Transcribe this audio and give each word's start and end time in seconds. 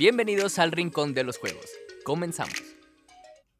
Bienvenidos 0.00 0.58
al 0.58 0.72
Rincón 0.72 1.12
de 1.12 1.24
los 1.24 1.36
Juegos. 1.36 1.66
Comenzamos. 2.04 2.54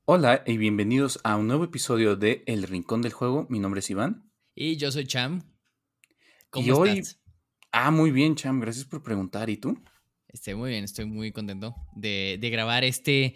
Hola 0.06 0.42
y 0.46 0.56
bienvenidos 0.56 1.20
a 1.22 1.36
un 1.36 1.46
nuevo 1.46 1.64
episodio 1.64 2.16
de 2.16 2.42
El 2.46 2.62
Rincón 2.62 3.02
del 3.02 3.12
Juego. 3.12 3.46
Mi 3.50 3.58
nombre 3.58 3.80
es 3.80 3.90
Iván. 3.90 4.32
Y 4.54 4.78
yo 4.78 4.90
soy 4.90 5.06
Cham. 5.06 5.42
¿Cómo 6.48 6.66
y 6.66 6.70
hoy... 6.70 6.98
estás? 7.00 7.20
Ah, 7.72 7.90
muy 7.90 8.10
bien, 8.10 8.36
Cham. 8.36 8.58
Gracias 8.58 8.86
por 8.86 9.02
preguntar. 9.02 9.50
¿Y 9.50 9.58
tú? 9.58 9.78
Estoy 10.28 10.54
muy 10.54 10.70
bien, 10.70 10.82
estoy 10.82 11.04
muy 11.04 11.30
contento 11.30 11.76
de, 11.94 12.38
de 12.40 12.48
grabar 12.48 12.84
este, 12.84 13.34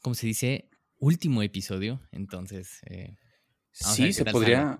¿cómo 0.00 0.14
se 0.14 0.28
dice? 0.28 0.70
Último 1.00 1.42
episodio. 1.42 2.00
Entonces, 2.12 2.78
eh, 2.86 3.16
Sí, 3.72 4.12
se 4.12 4.24
podría, 4.24 4.62
sale. 4.62 4.78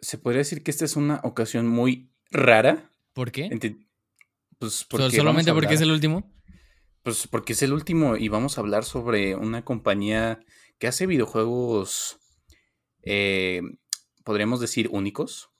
se 0.00 0.18
podría 0.18 0.38
decir 0.38 0.64
que 0.64 0.72
esta 0.72 0.84
es 0.84 0.96
una 0.96 1.20
ocasión 1.22 1.68
muy 1.68 2.10
rara. 2.32 2.90
¿Por 3.12 3.30
qué? 3.30 3.48
Pues 4.58 4.72
¿Sol- 4.72 4.86
porque 4.90 5.16
¿Solamente 5.16 5.52
porque 5.52 5.74
es 5.74 5.80
el 5.82 5.92
último? 5.92 6.35
Pues 7.06 7.28
porque 7.28 7.52
es 7.52 7.62
el 7.62 7.72
último 7.72 8.16
y 8.16 8.26
vamos 8.26 8.58
a 8.58 8.62
hablar 8.62 8.82
sobre 8.82 9.36
una 9.36 9.64
compañía 9.64 10.40
que 10.80 10.88
hace 10.88 11.06
videojuegos, 11.06 12.18
eh, 13.04 13.62
podríamos 14.24 14.58
decir, 14.58 14.88
únicos. 14.90 15.50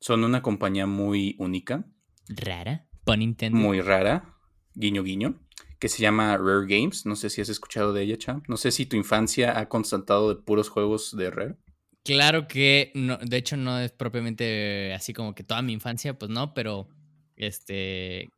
Son 0.00 0.24
una 0.24 0.42
compañía 0.42 0.88
muy 0.88 1.36
única, 1.38 1.86
Rara. 2.26 2.88
Pun 3.04 3.22
intended. 3.22 3.60
muy 3.60 3.80
rara, 3.80 4.36
guiño 4.74 5.04
guiño, 5.04 5.46
que 5.78 5.88
se 5.88 6.02
llama 6.02 6.36
Rare 6.36 6.66
Games. 6.66 7.06
No 7.06 7.14
sé 7.14 7.30
si 7.30 7.40
has 7.40 7.48
escuchado 7.48 7.92
de 7.92 8.02
ella, 8.02 8.18
Champ. 8.18 8.44
No 8.48 8.56
sé 8.56 8.72
si 8.72 8.84
tu 8.84 8.96
infancia 8.96 9.56
ha 9.60 9.68
constatado 9.68 10.34
de 10.34 10.42
puros 10.42 10.68
juegos 10.68 11.16
de 11.16 11.30
Rare. 11.30 11.54
Claro 12.02 12.48
que, 12.48 12.90
no, 12.96 13.18
de 13.18 13.36
hecho, 13.36 13.56
no 13.56 13.78
es 13.78 13.92
propiamente 13.92 14.92
así 14.94 15.12
como 15.12 15.36
que 15.36 15.44
toda 15.44 15.62
mi 15.62 15.74
infancia, 15.74 16.18
pues 16.18 16.28
no, 16.32 16.54
pero 16.54 16.88
este 17.36 18.32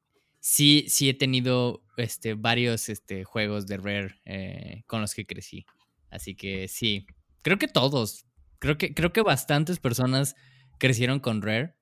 sí, 0.47 0.85
sí 0.89 1.09
he 1.09 1.15
tenido 1.15 1.83
este, 1.97 2.35
varios 2.35 2.91
este, 2.91 3.25
juegos 3.25 3.67
de 3.67 3.79
Rare 3.79 4.21
eh, 4.27 4.83
con 4.87 5.01
los 5.01 5.15
que 5.15 5.25
crecí. 5.25 5.65
Así 6.11 6.35
que 6.37 6.69
sí, 6.69 7.07
creo 7.41 7.57
que 7.57 7.67
todos, 7.67 8.27
creo 8.59 8.77
que, 8.77 8.93
creo 8.93 9.11
que 9.11 9.23
bastantes 9.23 9.79
personas 9.81 10.35
crecieron 10.79 11.19
con 11.19 11.41
Rare. 11.41 11.75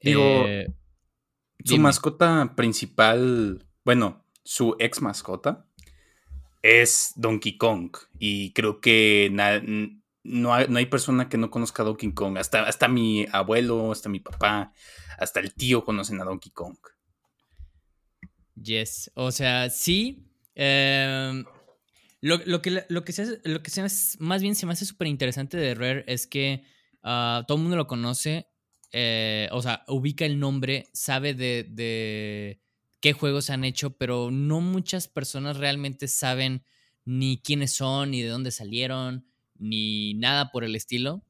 Digo, 0.00 0.46
Eh, 0.48 0.66
Su 1.62 1.74
dime. 1.74 1.82
mascota 1.84 2.54
principal, 2.56 3.66
bueno, 3.84 4.24
su 4.44 4.76
ex 4.78 5.02
mascota 5.02 5.66
es 6.62 7.12
Donkey 7.16 7.58
Kong. 7.58 7.90
Y 8.18 8.52
creo 8.54 8.80
que 8.80 9.28
na- 9.30 9.62
no, 10.22 10.54
hay, 10.54 10.66
no 10.70 10.78
hay 10.78 10.86
persona 10.86 11.28
que 11.28 11.36
no 11.36 11.50
conozca 11.50 11.82
a 11.82 11.86
Donkey 11.86 12.12
Kong. 12.14 12.38
Hasta, 12.38 12.62
hasta 12.66 12.88
mi 12.88 13.26
abuelo, 13.30 13.92
hasta 13.92 14.08
mi 14.08 14.20
papá, 14.20 14.72
hasta 15.18 15.40
el 15.40 15.52
tío 15.52 15.84
conocen 15.84 16.18
a 16.20 16.24
Donkey 16.24 16.50
Kong. 16.52 16.78
Yes, 18.62 19.10
o 19.14 19.32
sea, 19.32 19.70
sí. 19.70 20.26
em, 20.54 21.44
lo, 22.20 22.38
lo 22.44 22.60
que, 22.62 22.84
lo 22.88 23.04
que 23.04 23.12
se 23.12 23.40
lo 23.44 23.62
que 23.62 23.70
se 23.70 23.82
más 24.18 24.42
bien 24.42 24.54
se 24.54 24.66
me 24.66 24.72
hace 24.72 24.84
súper 24.84 25.08
interesante 25.08 25.56
de 25.56 25.74
Rare 25.74 26.04
es 26.06 26.26
que 26.26 26.64
ah, 27.02 27.44
todo 27.48 27.56
el 27.56 27.62
mundo 27.62 27.76
lo 27.78 27.86
conoce, 27.86 28.48
eh, 28.92 29.48
o 29.52 29.62
sea, 29.62 29.84
ubica 29.88 30.26
el 30.26 30.38
nombre, 30.38 30.88
sabe 30.92 31.32
de, 31.34 31.64
de 31.70 32.60
qué 33.00 33.12
juegos 33.14 33.48
han 33.50 33.64
hecho, 33.64 33.96
pero 33.96 34.30
no 34.30 34.60
muchas 34.60 35.08
personas 35.08 35.56
realmente 35.56 36.06
saben 36.08 36.64
ni 37.06 37.40
quiénes 37.42 37.72
son, 37.74 38.10
ni 38.10 38.20
de 38.22 38.28
dónde 38.28 38.50
salieron, 38.50 39.26
ni 39.56 40.14
nada 40.14 40.50
por 40.50 40.64
el 40.64 40.76
estilo. 40.76 41.24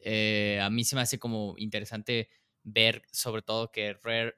Eh, 0.00 0.60
a 0.62 0.70
mí 0.70 0.84
se 0.84 0.96
me 0.96 1.02
hace 1.02 1.18
como 1.18 1.54
interesante 1.58 2.28
ver 2.64 3.02
sobre 3.12 3.42
todo 3.42 3.70
que 3.72 3.94
Rare 4.02 4.34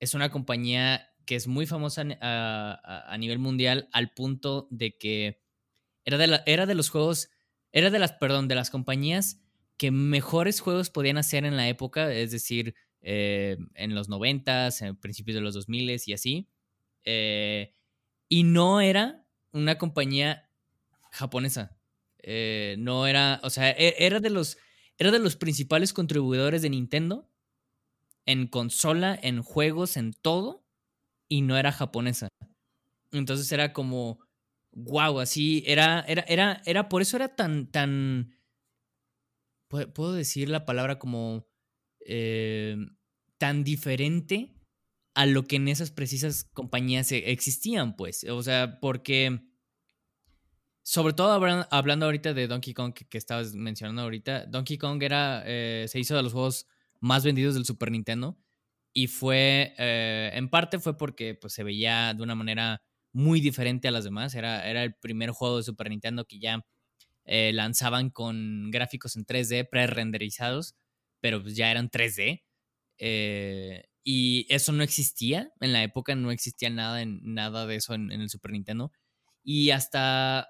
es 0.00 0.14
una 0.14 0.30
compañía 0.30 1.08
que 1.26 1.36
es 1.36 1.46
muy 1.48 1.66
famosa 1.66 2.04
a, 2.20 3.16
nivel 3.18 3.38
mundial 3.38 3.88
al 3.92 4.12
punto 4.12 4.68
de 4.70 4.96
que 4.96 5.42
era 6.04 6.18
de, 6.18 6.40
era 6.46 6.66
de 6.66 6.74
los 6.74 6.88
juegos, 6.88 7.30
era 7.72 7.90
de 7.90 7.98
las, 7.98 8.12
perdón, 8.12 8.48
de 8.48 8.54
las 8.54 8.70
compañías 8.70 9.42
que 9.76 9.90
mejores 9.90 10.60
juegos 10.60 10.90
podían 10.90 11.18
hacer 11.18 11.44
en 11.44 11.56
la 11.56 11.68
época, 11.68 12.12
es 12.12 12.30
decir, 12.30 12.74
eh, 13.02 13.58
en 13.74 13.94
los 13.94 14.08
90s, 14.08 14.82
en 14.86 14.96
principios 14.96 15.34
de 15.34 15.40
los 15.40 15.54
2000 15.54 16.00
y 16.06 16.12
así. 16.12 16.48
Eh, 17.04 17.74
y 18.28 18.44
no 18.44 18.80
era 18.80 19.26
una 19.52 19.78
compañía 19.78 20.48
japonesa. 21.10 21.76
Eh, 22.18 22.76
no 22.78 23.06
era, 23.06 23.40
o 23.42 23.50
sea, 23.50 23.70
e- 23.70 23.96
era 23.98 24.20
de 24.20 24.30
los, 24.30 24.58
era 24.98 25.10
de 25.10 25.18
los 25.18 25.36
principales 25.36 25.92
contribuidores 25.92 26.62
de 26.62 26.70
Nintendo 26.70 27.28
en 28.26 28.48
consola, 28.48 29.18
en 29.22 29.42
juegos, 29.42 29.96
en 29.96 30.12
todo, 30.12 30.65
y 31.28 31.42
no 31.42 31.56
era 31.56 31.72
japonesa. 31.72 32.28
Entonces 33.12 33.50
era 33.52 33.72
como, 33.72 34.20
wow, 34.72 35.20
así, 35.20 35.62
era, 35.66 36.00
era, 36.08 36.22
era, 36.28 36.62
era, 36.66 36.88
por 36.88 37.02
eso 37.02 37.16
era 37.16 37.34
tan, 37.36 37.70
tan, 37.70 38.34
pu- 39.68 39.92
puedo 39.92 40.12
decir 40.12 40.48
la 40.48 40.64
palabra 40.64 40.98
como, 40.98 41.46
eh, 42.06 42.76
tan 43.38 43.64
diferente 43.64 44.54
a 45.14 45.26
lo 45.26 45.44
que 45.44 45.56
en 45.56 45.68
esas 45.68 45.90
precisas 45.90 46.44
compañías 46.52 47.10
e- 47.12 47.30
existían, 47.30 47.96
pues. 47.96 48.24
O 48.24 48.42
sea, 48.42 48.78
porque, 48.80 49.40
sobre 50.84 51.14
todo 51.14 51.32
hablan- 51.32 51.66
hablando 51.70 52.06
ahorita 52.06 52.32
de 52.34 52.46
Donkey 52.46 52.74
Kong 52.74 52.92
que, 52.94 53.06
que 53.08 53.18
estabas 53.18 53.54
mencionando 53.54 54.02
ahorita, 54.02 54.46
Donkey 54.46 54.78
Kong 54.78 55.02
era, 55.02 55.42
eh, 55.46 55.86
se 55.88 55.98
hizo 55.98 56.16
de 56.16 56.22
los 56.22 56.32
juegos 56.32 56.66
más 57.00 57.24
vendidos 57.24 57.54
del 57.54 57.64
Super 57.64 57.90
Nintendo 57.90 58.38
y 58.96 59.08
fue, 59.08 59.74
eh, 59.76 60.30
en 60.32 60.48
parte 60.48 60.78
fue 60.78 60.96
porque 60.96 61.34
pues, 61.34 61.52
se 61.52 61.62
veía 61.62 62.14
de 62.14 62.22
una 62.22 62.34
manera 62.34 62.82
muy 63.12 63.42
diferente 63.42 63.88
a 63.88 63.90
las 63.90 64.04
demás. 64.04 64.34
Era, 64.34 64.66
era 64.66 64.82
el 64.84 64.94
primer 64.94 65.30
juego 65.32 65.58
de 65.58 65.64
Super 65.64 65.90
Nintendo 65.90 66.24
que 66.24 66.38
ya 66.38 66.64
eh, 67.26 67.52
lanzaban 67.54 68.10
con 68.10 68.70
gráficos 68.70 69.16
en 69.16 69.26
3D 69.26 69.64
pre-renderizados, 69.64 70.76
pero 71.20 71.42
pues 71.42 71.56
ya 71.56 71.70
eran 71.70 71.90
3D. 71.90 72.44
eh, 72.98 73.84
y 74.04 74.46
eso 74.50 74.72
no 74.72 74.82
existía 74.84 75.52
en 75.60 75.72
la 75.74 75.82
época, 75.84 76.14
no 76.14 76.30
existía 76.32 76.70
nada, 76.70 77.02
en, 77.02 77.20
nada 77.22 77.66
de 77.66 77.76
eso 77.76 77.94
en, 77.94 78.10
en 78.12 78.22
el 78.22 78.30
Super 78.30 78.52
Nintendo. 78.52 78.92
Y 79.44 79.70
hasta 79.72 80.48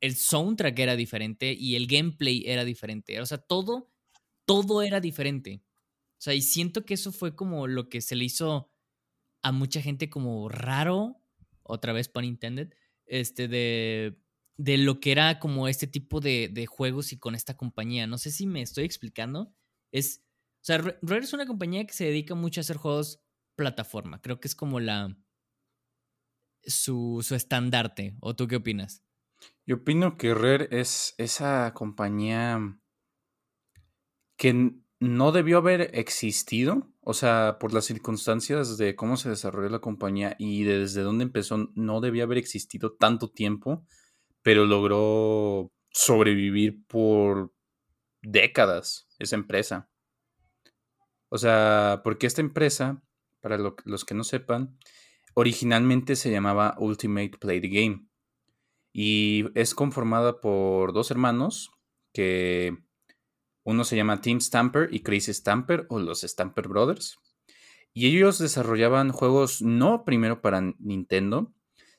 el 0.00 0.16
soundtrack 0.16 0.78
era 0.80 0.96
diferente 0.96 1.54
y 1.58 1.76
el 1.76 1.86
gameplay 1.88 2.44
era 2.46 2.64
diferente. 2.64 3.20
O 3.20 3.26
sea, 3.26 3.38
todo, 3.38 3.92
todo 4.46 4.82
era 4.82 5.00
diferente. 5.00 5.63
O 6.24 6.30
sea, 6.32 6.32
y 6.32 6.40
siento 6.40 6.86
que 6.86 6.94
eso 6.94 7.12
fue 7.12 7.36
como 7.36 7.66
lo 7.66 7.90
que 7.90 8.00
se 8.00 8.16
le 8.16 8.24
hizo 8.24 8.72
a 9.42 9.52
mucha 9.52 9.82
gente 9.82 10.08
como 10.08 10.48
raro, 10.48 11.22
otra 11.62 11.92
vez 11.92 12.08
pun 12.08 12.24
intended, 12.24 12.72
este, 13.04 13.46
de, 13.46 14.22
de 14.56 14.78
lo 14.78 15.00
que 15.00 15.12
era 15.12 15.38
como 15.38 15.68
este 15.68 15.86
tipo 15.86 16.20
de, 16.20 16.48
de 16.48 16.64
juegos 16.64 17.12
y 17.12 17.18
con 17.18 17.34
esta 17.34 17.58
compañía. 17.58 18.06
No 18.06 18.16
sé 18.16 18.30
si 18.30 18.46
me 18.46 18.62
estoy 18.62 18.84
explicando. 18.86 19.54
Es, 19.92 20.24
o 20.62 20.64
sea, 20.64 20.78
Ra- 20.78 20.98
Rare 21.02 21.24
es 21.24 21.34
una 21.34 21.44
compañía 21.44 21.86
que 21.86 21.92
se 21.92 22.06
dedica 22.06 22.34
mucho 22.34 22.60
a 22.60 22.62
hacer 22.62 22.78
juegos 22.78 23.22
plataforma. 23.54 24.22
Creo 24.22 24.40
que 24.40 24.48
es 24.48 24.54
como 24.54 24.80
la, 24.80 25.14
su, 26.62 27.20
su 27.22 27.34
estandarte. 27.34 28.16
¿O 28.20 28.34
tú 28.34 28.48
qué 28.48 28.56
opinas? 28.56 29.04
Yo 29.66 29.76
opino 29.76 30.16
que 30.16 30.32
Rare 30.32 30.68
es 30.70 31.14
esa 31.18 31.74
compañía 31.74 32.80
que 34.36 34.83
no 35.04 35.32
debió 35.32 35.58
haber 35.58 35.90
existido, 35.98 36.88
o 37.02 37.14
sea, 37.14 37.58
por 37.60 37.72
las 37.72 37.84
circunstancias 37.84 38.76
de 38.78 38.96
cómo 38.96 39.16
se 39.16 39.28
desarrolló 39.30 39.68
la 39.68 39.80
compañía 39.80 40.36
y 40.38 40.64
de 40.64 40.78
desde 40.80 41.02
dónde 41.02 41.24
empezó, 41.24 41.70
no 41.74 42.00
debía 42.00 42.24
haber 42.24 42.38
existido 42.38 42.92
tanto 42.94 43.30
tiempo, 43.30 43.86
pero 44.42 44.66
logró 44.66 45.72
sobrevivir 45.90 46.84
por 46.86 47.52
décadas 48.22 49.06
esa 49.18 49.36
empresa. 49.36 49.88
O 51.28 51.38
sea, 51.38 52.00
porque 52.04 52.26
esta 52.26 52.40
empresa, 52.40 53.02
para 53.40 53.58
lo- 53.58 53.76
los 53.84 54.04
que 54.04 54.14
no 54.14 54.24
sepan, 54.24 54.78
originalmente 55.34 56.16
se 56.16 56.30
llamaba 56.30 56.76
Ultimate 56.78 57.32
Play 57.40 57.60
the 57.60 57.68
Game 57.68 58.06
y 58.92 59.46
es 59.54 59.74
conformada 59.74 60.40
por 60.40 60.92
dos 60.92 61.10
hermanos 61.10 61.70
que 62.12 62.78
uno 63.64 63.84
se 63.84 63.96
llama 63.96 64.20
Tim 64.20 64.40
Stamper 64.40 64.88
y 64.92 65.00
Chris 65.00 65.26
Stamper 65.26 65.86
o 65.88 65.98
los 65.98 66.20
Stamper 66.20 66.68
Brothers. 66.68 67.18
Y 67.94 68.06
ellos 68.06 68.38
desarrollaban 68.38 69.10
juegos 69.10 69.62
no 69.62 70.04
primero 70.04 70.42
para 70.42 70.60
Nintendo, 70.78 71.52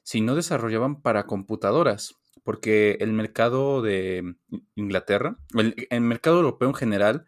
sino 0.03 0.35
desarrollaban 0.35 1.01
para 1.01 1.25
computadoras, 1.25 2.15
porque 2.43 2.97
el 2.99 3.13
mercado 3.13 3.81
de 3.81 4.35
Inglaterra, 4.75 5.37
el, 5.55 6.01
mercado 6.01 6.37
europeo 6.37 6.67
en 6.69 6.75
general, 6.75 7.25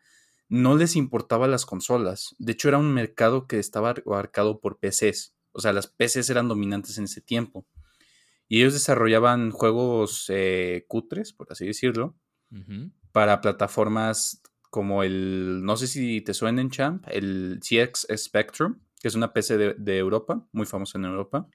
no 0.50 0.76
les 0.76 0.96
importaba 0.96 1.48
las 1.48 1.66
consolas. 1.66 2.36
De 2.38 2.52
hecho, 2.52 2.68
era 2.68 2.78
un 2.78 2.94
mercado 2.94 3.48
que 3.48 3.58
estaba 3.58 3.96
abarcado 4.06 4.60
por 4.60 4.80
PCs. 4.80 5.34
O 5.54 5.60
sea, 5.60 5.74
las 5.74 5.88
PCs 5.88 6.30
eran 6.30 6.48
dominantes 6.48 6.98
en 7.00 7.06
ese 7.06 7.22
tiempo. 7.22 7.66
Y 8.48 8.60
ellos 8.60 8.74
desarrollaban 8.74 9.52
juegos 9.52 10.26
eh, 10.30 10.86
cutres, 10.88 11.34
por 11.34 11.48
así 11.52 11.66
decirlo, 11.66 12.16
para 13.18 13.42
plataformas 13.42 14.44
como 14.70 15.02
el, 15.02 15.64
no 15.64 15.76
sé 15.76 15.88
si 15.88 16.22
te 16.22 16.36
suena 16.36 16.64
Champ, 16.70 17.04
el 17.10 17.60
CX 17.62 18.06
Spectrum, 18.16 18.80
que 19.02 19.08
es 19.08 19.16
una 19.16 19.34
PC 19.34 19.58
de, 19.58 19.74
de, 19.74 19.98
Europa, 19.98 20.48
muy 20.52 20.68
famosa 20.68 21.00
en 21.00 21.06
Europa. 21.06 21.50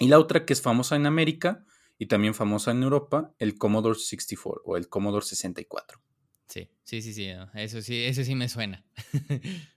Y 0.00 0.08
la 0.08 0.18
otra 0.18 0.44
que 0.44 0.52
es 0.52 0.60
famosa 0.60 0.96
en 0.96 1.06
América 1.06 1.64
y 1.98 2.06
también 2.06 2.34
famosa 2.34 2.72
en 2.72 2.82
Europa, 2.82 3.32
el 3.38 3.58
Commodore 3.58 3.96
64 3.96 4.62
o 4.64 4.76
el 4.76 4.88
Commodore 4.88 5.24
64. 5.24 6.00
Sí, 6.48 6.68
sí, 6.82 7.00
sí, 7.00 7.14
sí, 7.14 7.28
eso 7.54 7.80
sí, 7.80 8.02
eso 8.02 8.24
sí 8.24 8.34
me 8.34 8.48
suena. 8.48 8.84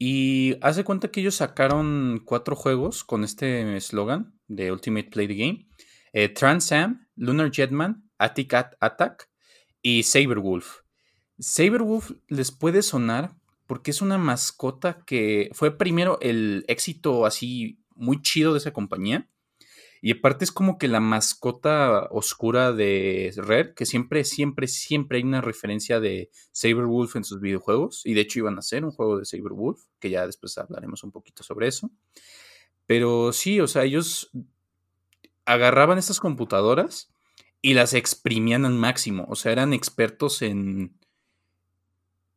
y 0.00 0.56
hace 0.62 0.82
cuenta 0.82 1.12
que 1.12 1.20
ellos 1.20 1.36
sacaron 1.36 2.22
cuatro 2.24 2.56
juegos 2.56 3.04
con 3.04 3.22
este 3.22 3.76
eslogan 3.76 4.36
de 4.48 4.72
Ultimate 4.72 5.10
Play 5.10 5.28
the 5.28 5.34
Game. 5.36 5.68
Eh, 6.12 6.28
Trans 6.28 6.72
Am, 6.72 7.06
Lunar 7.14 7.52
Jetman, 7.52 8.10
Attic 8.18 8.52
Attack 8.52 9.29
y 9.82 10.02
Saberwolf. 10.02 10.80
Saberwolf 11.38 12.12
les 12.28 12.50
puede 12.50 12.82
sonar 12.82 13.34
porque 13.66 13.90
es 13.90 14.02
una 14.02 14.18
mascota 14.18 15.04
que 15.06 15.50
fue 15.52 15.76
primero 15.76 16.18
el 16.20 16.64
éxito 16.68 17.24
así 17.24 17.78
muy 17.94 18.20
chido 18.20 18.52
de 18.52 18.58
esa 18.58 18.72
compañía. 18.72 19.28
Y 20.02 20.12
aparte 20.12 20.44
es 20.44 20.50
como 20.50 20.78
que 20.78 20.88
la 20.88 21.00
mascota 21.00 22.08
oscura 22.10 22.72
de 22.72 23.32
Rare, 23.36 23.74
que 23.74 23.84
siempre, 23.84 24.24
siempre, 24.24 24.66
siempre 24.66 25.18
hay 25.18 25.24
una 25.24 25.42
referencia 25.42 26.00
de 26.00 26.30
Saberwolf 26.52 27.16
en 27.16 27.24
sus 27.24 27.40
videojuegos. 27.40 28.02
Y 28.06 28.14
de 28.14 28.22
hecho 28.22 28.38
iban 28.38 28.56
a 28.56 28.60
hacer 28.60 28.84
un 28.84 28.92
juego 28.92 29.18
de 29.18 29.26
Saberwolf, 29.26 29.82
que 29.98 30.08
ya 30.08 30.26
después 30.26 30.56
hablaremos 30.56 31.04
un 31.04 31.12
poquito 31.12 31.42
sobre 31.42 31.68
eso. 31.68 31.90
Pero 32.86 33.32
sí, 33.32 33.60
o 33.60 33.68
sea, 33.68 33.84
ellos 33.84 34.30
agarraban 35.44 35.98
estas 35.98 36.18
computadoras 36.18 37.12
y 37.62 37.74
las 37.74 37.94
exprimían 37.94 38.64
al 38.64 38.74
máximo. 38.74 39.26
O 39.28 39.36
sea, 39.36 39.52
eran 39.52 39.72
expertos 39.72 40.42
en, 40.42 40.98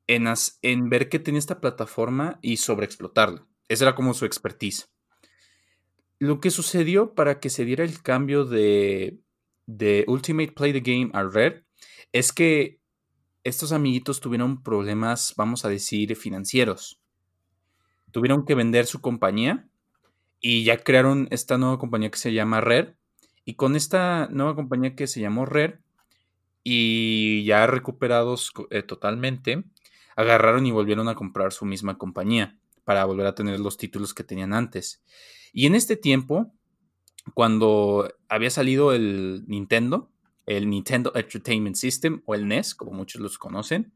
en, 0.07 0.25
en 0.61 0.89
ver 0.89 1.09
que 1.09 1.19
tenía 1.19 1.39
esta 1.39 1.61
plataforma 1.61 2.39
y 2.41 2.57
sobreexplotarla. 2.57 3.45
Esa 3.67 3.85
era 3.85 3.95
como 3.95 4.13
su 4.13 4.25
expertise. 4.25 4.89
Lo 6.19 6.39
que 6.39 6.51
sucedió 6.51 7.15
para 7.15 7.39
que 7.39 7.49
se 7.49 7.65
diera 7.65 7.83
el 7.83 8.01
cambio 8.01 8.45
de, 8.45 9.19
de 9.65 10.05
Ultimate 10.07 10.51
Play 10.51 10.73
the 10.73 10.79
Game 10.79 11.09
a 11.13 11.23
Rare 11.23 11.65
es 12.11 12.31
que 12.31 12.79
estos 13.43 13.71
amiguitos 13.71 14.21
tuvieron 14.21 14.63
problemas, 14.63 15.33
vamos 15.35 15.65
a 15.65 15.69
decir, 15.69 16.15
financieros. 16.15 17.01
Tuvieron 18.11 18.45
que 18.45 18.55
vender 18.55 18.85
su 18.85 19.01
compañía 19.01 19.67
y 20.39 20.63
ya 20.63 20.77
crearon 20.77 21.27
esta 21.31 21.57
nueva 21.57 21.79
compañía 21.79 22.11
que 22.11 22.17
se 22.17 22.33
llama 22.33 22.61
Rare. 22.61 22.95
Y 23.45 23.55
con 23.55 23.75
esta 23.75 24.27
nueva 24.31 24.55
compañía 24.55 24.95
que 24.95 25.07
se 25.07 25.19
llamó 25.19 25.45
Rare 25.45 25.79
y 26.63 27.43
ya 27.43 27.67
recuperados 27.67 28.53
eh, 28.69 28.83
totalmente, 28.83 29.63
agarraron 30.15 30.65
y 30.65 30.71
volvieron 30.71 31.09
a 31.09 31.15
comprar 31.15 31.51
su 31.51 31.65
misma 31.65 31.97
compañía 31.97 32.57
para 32.85 33.05
volver 33.05 33.27
a 33.27 33.35
tener 33.35 33.59
los 33.59 33.77
títulos 33.77 34.13
que 34.13 34.23
tenían 34.23 34.53
antes. 34.53 35.03
Y 35.51 35.65
en 35.65 35.75
este 35.75 35.95
tiempo, 35.97 36.53
cuando 37.33 38.13
había 38.29 38.49
salido 38.49 38.93
el 38.93 39.43
Nintendo, 39.47 40.09
el 40.45 40.69
Nintendo 40.69 41.11
Entertainment 41.15 41.75
System 41.75 42.21
o 42.25 42.35
el 42.35 42.47
NES, 42.47 42.75
como 42.75 42.91
muchos 42.91 43.21
los 43.21 43.37
conocen, 43.37 43.93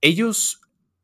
ellos 0.00 0.60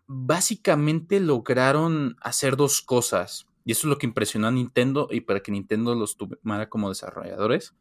básicamente 0.07 1.21
lograron 1.21 2.17
hacer 2.21 2.57
dos 2.57 2.83
cosas. 2.83 3.47
Y 3.65 3.73
eso 3.73 3.87
es 3.87 3.91
lo 3.91 3.99
que 3.99 4.07
impresionó 4.07 4.47
a 4.47 4.51
Nintendo 4.51 5.09
y 5.11 5.23
para 5.23 5.41
que 5.41 5.53
Nintendo 5.53 5.95
los 5.95 6.17
tomara 6.17 6.69
como 6.69 6.89
desarrolladores. 6.89 7.75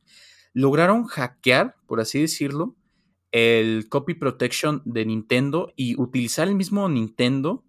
Lograron 0.53 1.06
hackear, 1.06 1.75
por 1.88 2.00
así 2.00 2.21
decirlo, 2.21 2.75
el 3.31 3.89
copy 3.89 4.13
protection 4.13 4.81
de 4.85 5.06
Nintendo 5.06 5.74
y 5.75 6.00
utilizar 6.00 6.47
el 6.47 6.56
mismo 6.56 6.88
Nintendo 6.88 7.65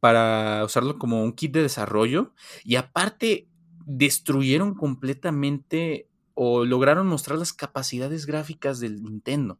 para 0.00 0.62
usarlo 0.64 0.98
como 0.98 1.22
un 1.22 1.32
kit 1.32 1.52
de 1.52 1.62
desarrollo 1.62 2.34
y 2.64 2.76
aparte 2.76 3.48
destruyeron 3.86 4.74
completamente 4.74 6.10
o 6.34 6.64
lograron 6.64 7.06
mostrar 7.06 7.38
las 7.38 7.52
capacidades 7.52 8.26
gráficas 8.26 8.80
del 8.80 9.02
Nintendo. 9.02 9.58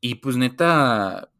Y 0.00 0.16
pues 0.16 0.36
neta, 0.36 1.32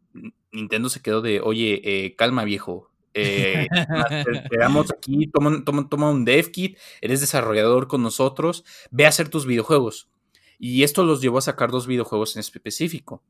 Nintendo 0.51 0.89
se 0.89 1.03
quedó 1.03 1.21
de, 1.21 1.41
oye, 1.41 1.81
eh, 1.85 2.17
calma 2.17 2.45
viejo, 2.45 2.91
eh, 3.15 3.67
quedamos 4.51 4.91
aquí, 4.91 5.27
toma, 5.29 5.65
toma, 5.65 5.89
toma 5.89 6.11
un 6.11 6.25
dev 6.25 6.51
kit, 6.51 6.79
eres 7.01 7.21
desarrollador 7.21 7.89
con 7.89 8.03
nosotros, 8.03 8.65
ve 8.91 9.07
a 9.07 9.09
hacer 9.09 9.29
tus 9.29 9.47
videojuegos. 9.47 10.09
Y 10.59 10.83
esto 10.83 11.05
los 11.05 11.21
llevó 11.21 11.39
a 11.39 11.43
sacar 11.43 11.71
dos 11.71 11.87
videojuegos 11.87 12.37
en 12.37 12.41
específico. 12.41 13.23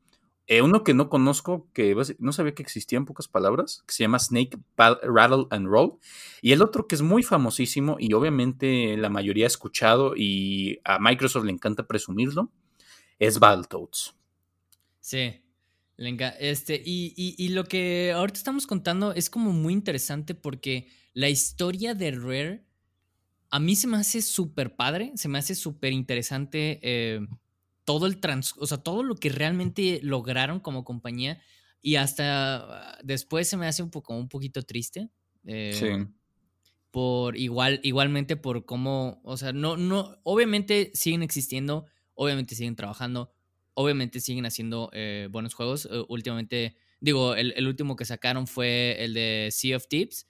Eh, 0.47 0.63
uno 0.63 0.83
que 0.83 0.95
no 0.95 1.09
conozco, 1.09 1.67
que 1.73 1.95
no 2.17 2.31
sabía 2.31 2.55
que 2.55 2.63
existía 2.63 2.97
en 2.97 3.05
pocas 3.05 3.27
palabras, 3.27 3.83
que 3.85 3.93
se 3.93 4.01
llama 4.01 4.17
Snake 4.17 4.57
Rattle 4.77 5.45
and 5.51 5.67
Roll. 5.67 5.99
Y 6.41 6.53
el 6.53 6.63
otro 6.63 6.87
que 6.87 6.95
es 6.95 7.03
muy 7.03 7.21
famosísimo 7.21 7.97
y 7.99 8.13
obviamente 8.13 8.97
la 8.97 9.09
mayoría 9.09 9.45
ha 9.45 9.47
escuchado 9.47 10.13
y 10.15 10.79
a 10.83 10.97
Microsoft 10.97 11.45
le 11.45 11.51
encanta 11.51 11.85
presumirlo, 11.85 12.49
es 13.19 13.37
Battletoads. 13.37 14.15
Sí, 14.99 15.39
este, 16.39 16.81
y, 16.83 17.35
y, 17.37 17.49
lo 17.49 17.65
que 17.65 18.13
ahorita 18.13 18.37
estamos 18.37 18.65
contando 18.65 19.13
es 19.13 19.29
como 19.29 19.51
muy 19.51 19.73
interesante 19.73 20.33
porque 20.33 20.87
la 21.13 21.29
historia 21.29 21.93
de 21.93 22.11
Rare 22.11 22.65
a 23.49 23.59
mí 23.59 23.75
se 23.75 23.87
me 23.87 23.97
hace 23.97 24.21
súper 24.21 24.75
padre, 24.75 25.11
se 25.15 25.27
me 25.27 25.39
hace 25.39 25.55
súper 25.55 25.91
interesante. 25.91 26.79
Eh, 26.83 27.19
todo 27.83 28.05
el 28.05 28.19
trans, 28.19 28.53
o 28.57 28.67
sea, 28.67 28.77
todo 28.77 29.01
lo 29.01 29.15
que 29.15 29.29
realmente 29.29 29.99
lograron 30.03 30.59
como 30.59 30.83
compañía 30.83 31.41
y 31.81 31.95
hasta 31.95 32.99
después 33.03 33.47
se 33.47 33.57
me 33.57 33.65
hace 33.65 33.81
un 33.81 33.89
poco 33.89 34.15
un 34.15 34.29
poquito 34.29 34.61
triste. 34.61 35.09
Eh, 35.45 35.73
sí. 35.73 36.13
Por 36.91 37.35
igual, 37.35 37.79
igualmente 37.83 38.35
por 38.35 38.65
cómo, 38.65 39.19
o 39.23 39.37
sea, 39.37 39.53
no, 39.53 39.75
no, 39.75 40.19
obviamente 40.23 40.91
siguen 40.93 41.23
existiendo, 41.23 41.87
obviamente 42.13 42.55
siguen 42.55 42.75
trabajando, 42.75 43.31
obviamente 43.79 44.19
siguen 44.19 44.45
haciendo 44.45 44.89
eh, 44.91 45.29
buenos 45.31 45.53
juegos. 45.53 45.87
Eh, 45.89 46.03
últimamente, 46.09 46.75
digo, 46.99 47.33
el, 47.33 47.53
el, 47.55 47.65
último 47.65 47.95
que 47.95 48.03
sacaron 48.03 48.45
fue 48.45 48.97
el 48.99 49.13
de 49.13 49.47
Sea 49.51 49.77
of 49.77 49.87
Tips. 49.87 50.27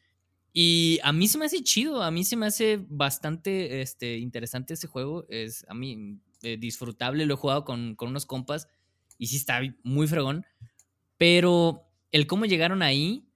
Y 0.53 0.99
a 1.01 1.11
mí 1.11 1.27
se 1.27 1.39
me 1.39 1.45
hace 1.45 1.63
chido, 1.63 2.03
a 2.03 2.11
mí 2.11 2.23
se 2.23 2.35
me 2.35 2.45
hace 2.45 2.79
bastante 2.87 3.81
este, 3.81 4.19
interesante 4.19 4.75
ese 4.75 4.85
juego. 4.85 5.25
Es, 5.29 5.65
a 5.67 5.73
mí 5.73 6.19
eh, 6.43 6.57
disfrutable, 6.57 7.25
lo 7.25 7.33
he 7.33 7.37
jugado 7.37 7.65
con, 7.65 7.97
unos 7.99 8.27
compas 8.27 8.67
y 9.17 9.27
sí 9.27 9.37
está 9.37 9.61
muy 9.81 10.05
fregón, 10.07 10.45
pero 11.17 11.87
el 12.11 12.27
cómo 12.27 12.45
llegaron 12.45 12.83
ahí, 12.83 13.27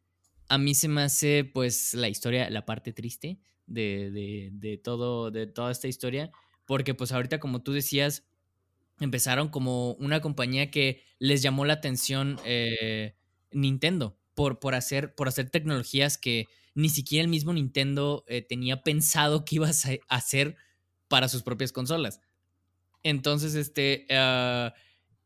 a 0.48 0.60
mí 0.60 0.76
se 0.76 0.90
me 0.90 1.02
hace 1.02 1.44
pues 1.44 1.96
la 1.96 2.08
historia, 2.08 2.52
la 2.52 2.66
parte 2.66 2.94
triste 2.94 3.40
de, 3.66 4.52
de, 4.54 4.78
todo, 4.78 5.32
de 5.32 5.48
toda 5.48 5.72
esta 5.72 5.88
historia, 5.88 6.32
porque 6.68 6.94
pues 6.94 7.12
ahorita 7.12 7.40
como 7.40 7.64
tú 7.64 7.74
decías, 7.74 8.24
empezaron 9.00 9.50
como 9.50 9.94
una 9.94 10.22
compañía 10.22 10.72
que 10.72 11.04
les 11.20 11.42
llamó 11.42 11.66
la 11.66 11.74
atención 11.74 12.40
eh, 12.46 13.16
Nintendo 13.52 14.18
por, 14.36 14.60
por, 14.60 14.76
hacer, 14.76 15.16
por 15.16 15.28
hacer 15.28 15.50
tecnologías 15.50 16.18
que 16.18 16.48
ni 16.76 16.90
siquiera 16.90 17.24
el 17.24 17.30
mismo 17.30 17.54
Nintendo 17.54 18.24
eh, 18.28 18.42
tenía 18.42 18.82
pensado 18.84 19.46
que 19.46 19.56
iba 19.56 19.68
a 19.68 20.16
hacer 20.16 20.56
para 21.08 21.28
sus 21.28 21.44
propias 21.44 21.72
consolas. 21.72 22.20
Entonces, 23.04 23.54
este, 23.56 24.08
ah, 24.10 24.74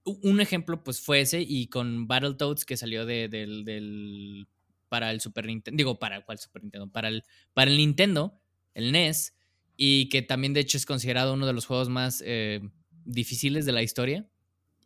un 0.04 0.42
ejemplo 0.42 0.84
pues 0.84 1.00
fue 1.00 1.22
ese 1.22 1.42
y 1.42 1.68
con 1.68 2.08
Battletoads 2.08 2.66
que 2.66 2.78
salió 2.78 3.06
de, 3.06 3.28
del, 3.30 4.48
para 4.90 5.12
el 5.12 5.22
Super 5.22 5.46
Nintendo, 5.46 5.78
digo, 5.78 6.00
para 6.00 6.26
cuál 6.26 6.40
Super 6.40 6.64
Nintendo, 6.64 6.92
para 6.92 7.10
el, 7.10 7.24
para 7.54 7.70
el 7.70 7.78
Nintendo, 7.78 8.40
el 8.74 8.92
NES, 8.92 9.36
y 9.76 10.10
que 10.10 10.22
también 10.22 10.54
de 10.54 10.62
hecho 10.62 10.78
es 10.78 10.86
considerado 10.86 11.34
uno 11.34 11.46
de 11.46 11.54
los 11.54 11.66
juegos 11.66 11.90
más 11.90 12.24
eh, 12.26 12.62
difíciles 13.08 13.66
de 13.66 13.72
la 13.72 13.82
historia, 13.82 14.28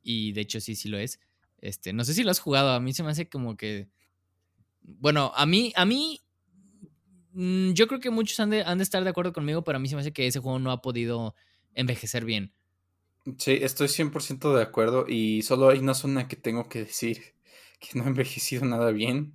y 0.03 0.31
de 0.33 0.41
hecho 0.41 0.61
sí, 0.61 0.75
sí 0.75 0.89
lo 0.89 0.97
es. 0.97 1.19
Este, 1.59 1.93
no 1.93 2.03
sé 2.03 2.13
si 2.13 2.23
lo 2.23 2.31
has 2.31 2.39
jugado, 2.39 2.71
a 2.71 2.79
mí 2.79 2.93
se 2.93 3.03
me 3.03 3.11
hace 3.11 3.27
como 3.27 3.57
que, 3.57 3.89
bueno, 4.81 5.31
a 5.35 5.45
mí, 5.45 5.73
a 5.75 5.85
mí, 5.85 6.19
mm, 7.33 7.73
yo 7.73 7.87
creo 7.87 7.99
que 7.99 8.09
muchos 8.09 8.39
han 8.39 8.49
de, 8.49 8.63
han 8.63 8.77
de 8.77 8.83
estar 8.83 9.03
de 9.03 9.09
acuerdo 9.09 9.33
conmigo, 9.33 9.63
pero 9.63 9.77
a 9.77 9.79
mí 9.79 9.87
se 9.87 9.95
me 9.95 10.01
hace 10.01 10.13
que 10.13 10.27
ese 10.27 10.39
juego 10.39 10.59
no 10.59 10.71
ha 10.71 10.81
podido 10.81 11.35
envejecer 11.73 12.25
bien. 12.25 12.53
Sí, 13.37 13.59
estoy 13.61 13.87
100% 13.87 14.55
de 14.55 14.63
acuerdo 14.63 15.05
y 15.07 15.43
solo 15.43 15.69
hay 15.69 15.79
una 15.79 15.93
zona 15.93 16.27
que 16.27 16.35
tengo 16.35 16.67
que 16.69 16.79
decir 16.79 17.35
que 17.79 17.97
no 17.97 18.05
ha 18.05 18.07
envejecido 18.07 18.65
nada 18.65 18.91
bien, 18.91 19.33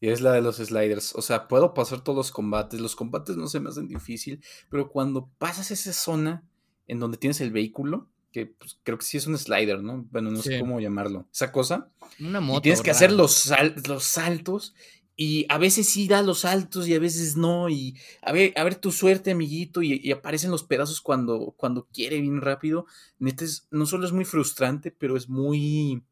Y 0.00 0.08
es 0.10 0.20
la 0.20 0.32
de 0.32 0.42
los 0.42 0.56
sliders. 0.56 1.14
O 1.14 1.22
sea, 1.22 1.48
puedo 1.48 1.74
pasar 1.74 2.02
todos 2.02 2.16
los 2.16 2.30
combates. 2.32 2.80
Los 2.80 2.96
combates 2.96 3.36
no 3.36 3.48
se 3.48 3.60
me 3.60 3.70
hacen 3.70 3.88
difícil. 3.88 4.44
Pero 4.70 4.90
cuando 4.90 5.30
pasas 5.38 5.70
esa 5.70 5.92
zona 5.92 6.44
en 6.86 7.00
donde 7.00 7.16
tienes 7.16 7.40
el 7.40 7.50
vehículo, 7.50 8.08
que 8.32 8.46
pues, 8.46 8.78
creo 8.82 8.98
que 8.98 9.04
sí 9.04 9.16
es 9.16 9.26
un 9.26 9.38
slider, 9.38 9.82
¿no? 9.82 10.06
Bueno, 10.10 10.30
no 10.30 10.42
sé 10.42 10.60
cómo 10.60 10.78
llamarlo. 10.78 11.26
Esa 11.32 11.50
cosa. 11.52 11.88
Una 12.20 12.40
moto. 12.40 12.58
Y 12.58 12.62
tienes 12.62 12.82
que 12.82 12.90
hacer 12.90 13.10
los, 13.12 13.50
los 13.88 14.04
saltos. 14.04 14.74
Y 15.18 15.46
a 15.48 15.56
veces 15.56 15.88
sí 15.88 16.06
da 16.06 16.20
los 16.20 16.40
saltos 16.40 16.86
y 16.86 16.94
a 16.94 16.98
veces 16.98 17.36
no. 17.36 17.70
Y 17.70 17.96
a 18.20 18.32
ver, 18.32 18.52
a 18.56 18.64
ver 18.64 18.74
tu 18.74 18.92
suerte, 18.92 19.30
amiguito. 19.30 19.82
Y, 19.82 20.12
aparecen 20.12 20.50
los 20.50 20.64
pedazos 20.64 21.00
cuando, 21.00 21.54
cuando 21.56 21.86
quiere 21.86 22.20
bien 22.20 22.42
rápido. 22.42 22.84
Neta, 23.18 23.46
no 23.70 23.86
solo 23.86 24.04
es 24.04 24.12
muy 24.12 24.26
frustrante, 24.26 24.90
pero 24.90 25.16
es 25.16 25.30
muy, 25.30 26.02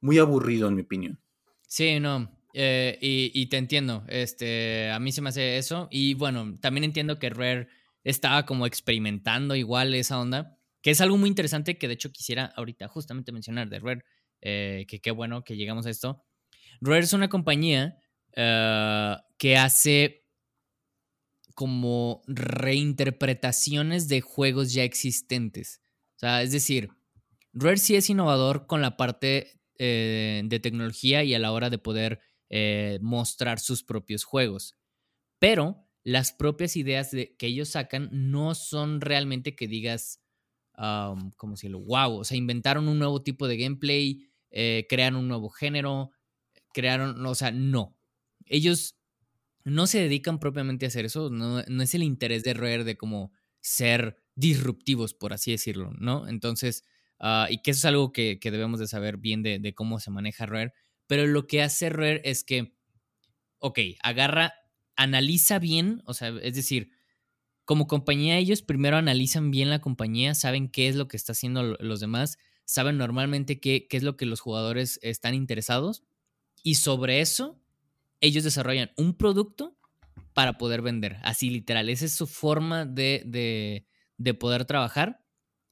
muy 0.00 0.18
aburrido, 0.18 0.68
en 0.68 0.76
mi 0.76 0.80
opinión. 0.80 1.18
Sí, 1.66 2.00
no. 2.00 2.30
Eh, 2.54 2.96
y, 3.02 3.46
te 3.46 3.58
entiendo. 3.58 4.04
Este, 4.08 4.90
a 4.90 4.98
mí 4.98 5.12
se 5.12 5.20
me 5.20 5.28
hace 5.28 5.58
eso. 5.58 5.88
Y 5.90 6.14
bueno, 6.14 6.54
también 6.60 6.84
entiendo 6.84 7.18
que 7.18 7.28
Rare 7.28 7.68
estaba 8.04 8.46
como 8.46 8.66
experimentando 8.66 9.56
igual 9.56 9.94
esa 9.94 10.20
onda. 10.20 10.56
Que 10.82 10.90
es 10.90 11.00
algo 11.00 11.16
muy 11.16 11.28
interesante 11.28 11.78
que 11.78 11.88
de 11.88 11.94
hecho 11.94 12.12
quisiera 12.12 12.52
ahorita 12.56 12.88
justamente 12.88 13.32
mencionar 13.32 13.68
de 13.68 13.78
Rare. 13.80 14.04
Eh, 14.42 14.84
que 14.88 15.00
qué 15.00 15.10
bueno 15.10 15.42
que 15.42 15.56
llegamos 15.56 15.86
a 15.86 15.90
esto. 15.90 16.22
Rare 16.80 17.04
es 17.04 17.12
una 17.14 17.28
compañía 17.28 17.96
eh, 18.36 19.16
que 19.38 19.56
hace 19.56 20.26
como 21.54 22.22
reinterpretaciones 22.26 24.08
de 24.08 24.20
juegos 24.20 24.72
ya 24.74 24.84
existentes. 24.84 25.80
O 26.16 26.18
sea, 26.18 26.42
es 26.42 26.52
decir, 26.52 26.90
Rare 27.52 27.78
sí 27.78 27.96
es 27.96 28.10
innovador 28.10 28.66
con 28.66 28.82
la 28.82 28.96
parte 28.96 29.60
de 29.76 30.60
tecnología 30.62 31.24
y 31.24 31.34
a 31.34 31.38
la 31.40 31.50
hora 31.50 31.68
de 31.68 31.78
poder 31.78 32.20
eh, 32.56 33.00
mostrar 33.02 33.58
sus 33.58 33.82
propios 33.82 34.22
juegos. 34.22 34.76
Pero 35.40 35.83
las 36.04 36.32
propias 36.32 36.76
ideas 36.76 37.10
de, 37.10 37.34
que 37.36 37.46
ellos 37.46 37.70
sacan 37.70 38.10
no 38.12 38.54
son 38.54 39.00
realmente 39.00 39.56
que 39.56 39.66
digas, 39.66 40.20
como 40.74 41.56
si 41.56 41.68
lo 41.68 41.80
wow, 41.80 42.18
o 42.18 42.24
sea, 42.24 42.36
inventaron 42.36 42.88
un 42.88 42.98
nuevo 42.98 43.22
tipo 43.22 43.48
de 43.48 43.56
gameplay, 43.56 44.28
eh, 44.50 44.86
crearon 44.88 45.20
un 45.20 45.28
nuevo 45.28 45.48
género, 45.48 46.10
crearon, 46.72 47.24
o 47.24 47.34
sea, 47.34 47.50
no. 47.50 47.96
Ellos 48.46 48.96
no 49.64 49.86
se 49.86 50.00
dedican 50.00 50.38
propiamente 50.38 50.84
a 50.84 50.88
hacer 50.88 51.06
eso, 51.06 51.30
no, 51.30 51.60
es 51.60 51.94
el 51.94 52.02
interés 52.02 52.44
de 52.44 52.54
Rare 52.54 52.84
de 52.84 52.96
como 52.98 53.32
ser 53.60 54.22
disruptivos, 54.34 55.14
por 55.14 55.32
así 55.32 55.52
decirlo, 55.52 55.92
¿no? 55.98 56.28
Entonces, 56.28 56.84
ah, 57.18 57.46
y 57.48 57.62
que 57.62 57.70
eso 57.70 57.78
es 57.78 57.84
algo 57.86 58.12
que, 58.12 58.38
debemos 58.42 58.78
de 58.78 58.88
saber 58.88 59.16
bien 59.16 59.42
de, 59.42 59.58
de, 59.58 59.74
cómo 59.74 60.00
se 60.00 60.10
maneja 60.10 60.44
Rare, 60.44 60.74
pero 61.06 61.26
lo 61.26 61.46
que 61.46 61.62
hace 61.62 61.88
Rare 61.88 62.20
es 62.24 62.44
que, 62.44 62.76
ok, 63.58 63.78
agarra, 64.02 64.52
analiza 64.96 65.58
bien, 65.58 66.02
o 66.06 66.14
sea, 66.14 66.28
es 66.42 66.54
decir, 66.54 66.90
como 67.64 67.86
compañía 67.86 68.38
ellos 68.38 68.62
primero 68.62 68.96
analizan 68.96 69.50
bien 69.50 69.70
la 69.70 69.80
compañía, 69.80 70.34
saben 70.34 70.68
qué 70.68 70.88
es 70.88 70.96
lo 70.96 71.08
que 71.08 71.16
está 71.16 71.32
haciendo 71.32 71.62
los 71.62 72.00
demás, 72.00 72.38
saben 72.64 72.98
normalmente 72.98 73.60
qué, 73.60 73.86
qué 73.88 73.96
es 73.96 74.02
lo 74.02 74.16
que 74.16 74.26
los 74.26 74.40
jugadores 74.40 74.98
están 75.02 75.34
interesados 75.34 76.02
y 76.62 76.76
sobre 76.76 77.20
eso 77.20 77.60
ellos 78.20 78.44
desarrollan 78.44 78.90
un 78.96 79.14
producto 79.16 79.76
para 80.32 80.58
poder 80.58 80.82
vender. 80.82 81.18
Así 81.22 81.50
literal, 81.50 81.88
esa 81.88 82.04
es 82.04 82.12
su 82.12 82.26
forma 82.26 82.86
de, 82.86 83.84
de, 84.18 84.34
poder 84.34 84.64
trabajar. 84.64 85.20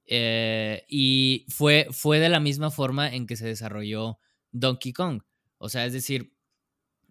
Eh, 0.04 0.84
y 0.88 1.46
fue, 1.48 1.88
fue 1.90 2.18
de 2.18 2.28
la 2.28 2.40
misma 2.40 2.70
forma 2.70 3.12
en 3.12 3.26
que 3.26 3.36
se 3.36 3.46
desarrolló 3.46 4.18
Donkey 4.50 4.92
Kong. 4.92 5.22
O 5.58 5.68
sea, 5.68 5.86
es 5.86 5.92
decir, 5.92 6.34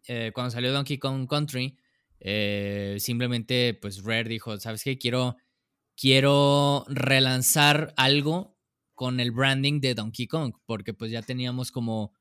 eh, 0.07 0.31
cuando 0.33 0.51
salió 0.51 0.71
Donkey 0.71 0.97
Kong 0.97 1.27
Country, 1.27 1.77
eh, 2.23 2.97
simplemente 2.99 3.73
pues 3.73 4.03
Rare 4.03 4.29
dijo, 4.29 4.57
¿sabes 4.59 4.83
qué? 4.83 4.97
Quiero, 4.97 5.37
quiero 5.97 6.85
relanzar 6.87 7.93
algo 7.97 8.55
con 8.93 9.19
el 9.19 9.31
branding 9.31 9.81
de 9.81 9.95
Donkey 9.95 10.27
Kong, 10.27 10.53
porque 10.67 10.93
pues 10.93 11.11
ya 11.11 11.23
teníamos 11.23 11.71
como 11.71 12.13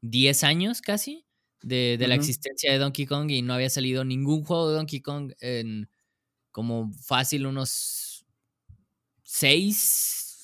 10 0.00 0.44
años 0.44 0.80
casi 0.80 1.26
de, 1.62 1.98
la 2.08 2.14
existencia 2.14 2.72
de 2.72 2.78
Donkey 2.78 3.04
Kong 3.04 3.30
y 3.30 3.42
no 3.42 3.52
había 3.52 3.68
salido 3.68 4.04
ningún 4.04 4.42
juego 4.42 4.70
de 4.70 4.76
Donkey 4.76 5.00
Kong 5.00 5.32
en 5.40 5.90
como 6.50 6.92
fácil 6.94 7.46
unos 7.46 8.24
6, 9.24 9.76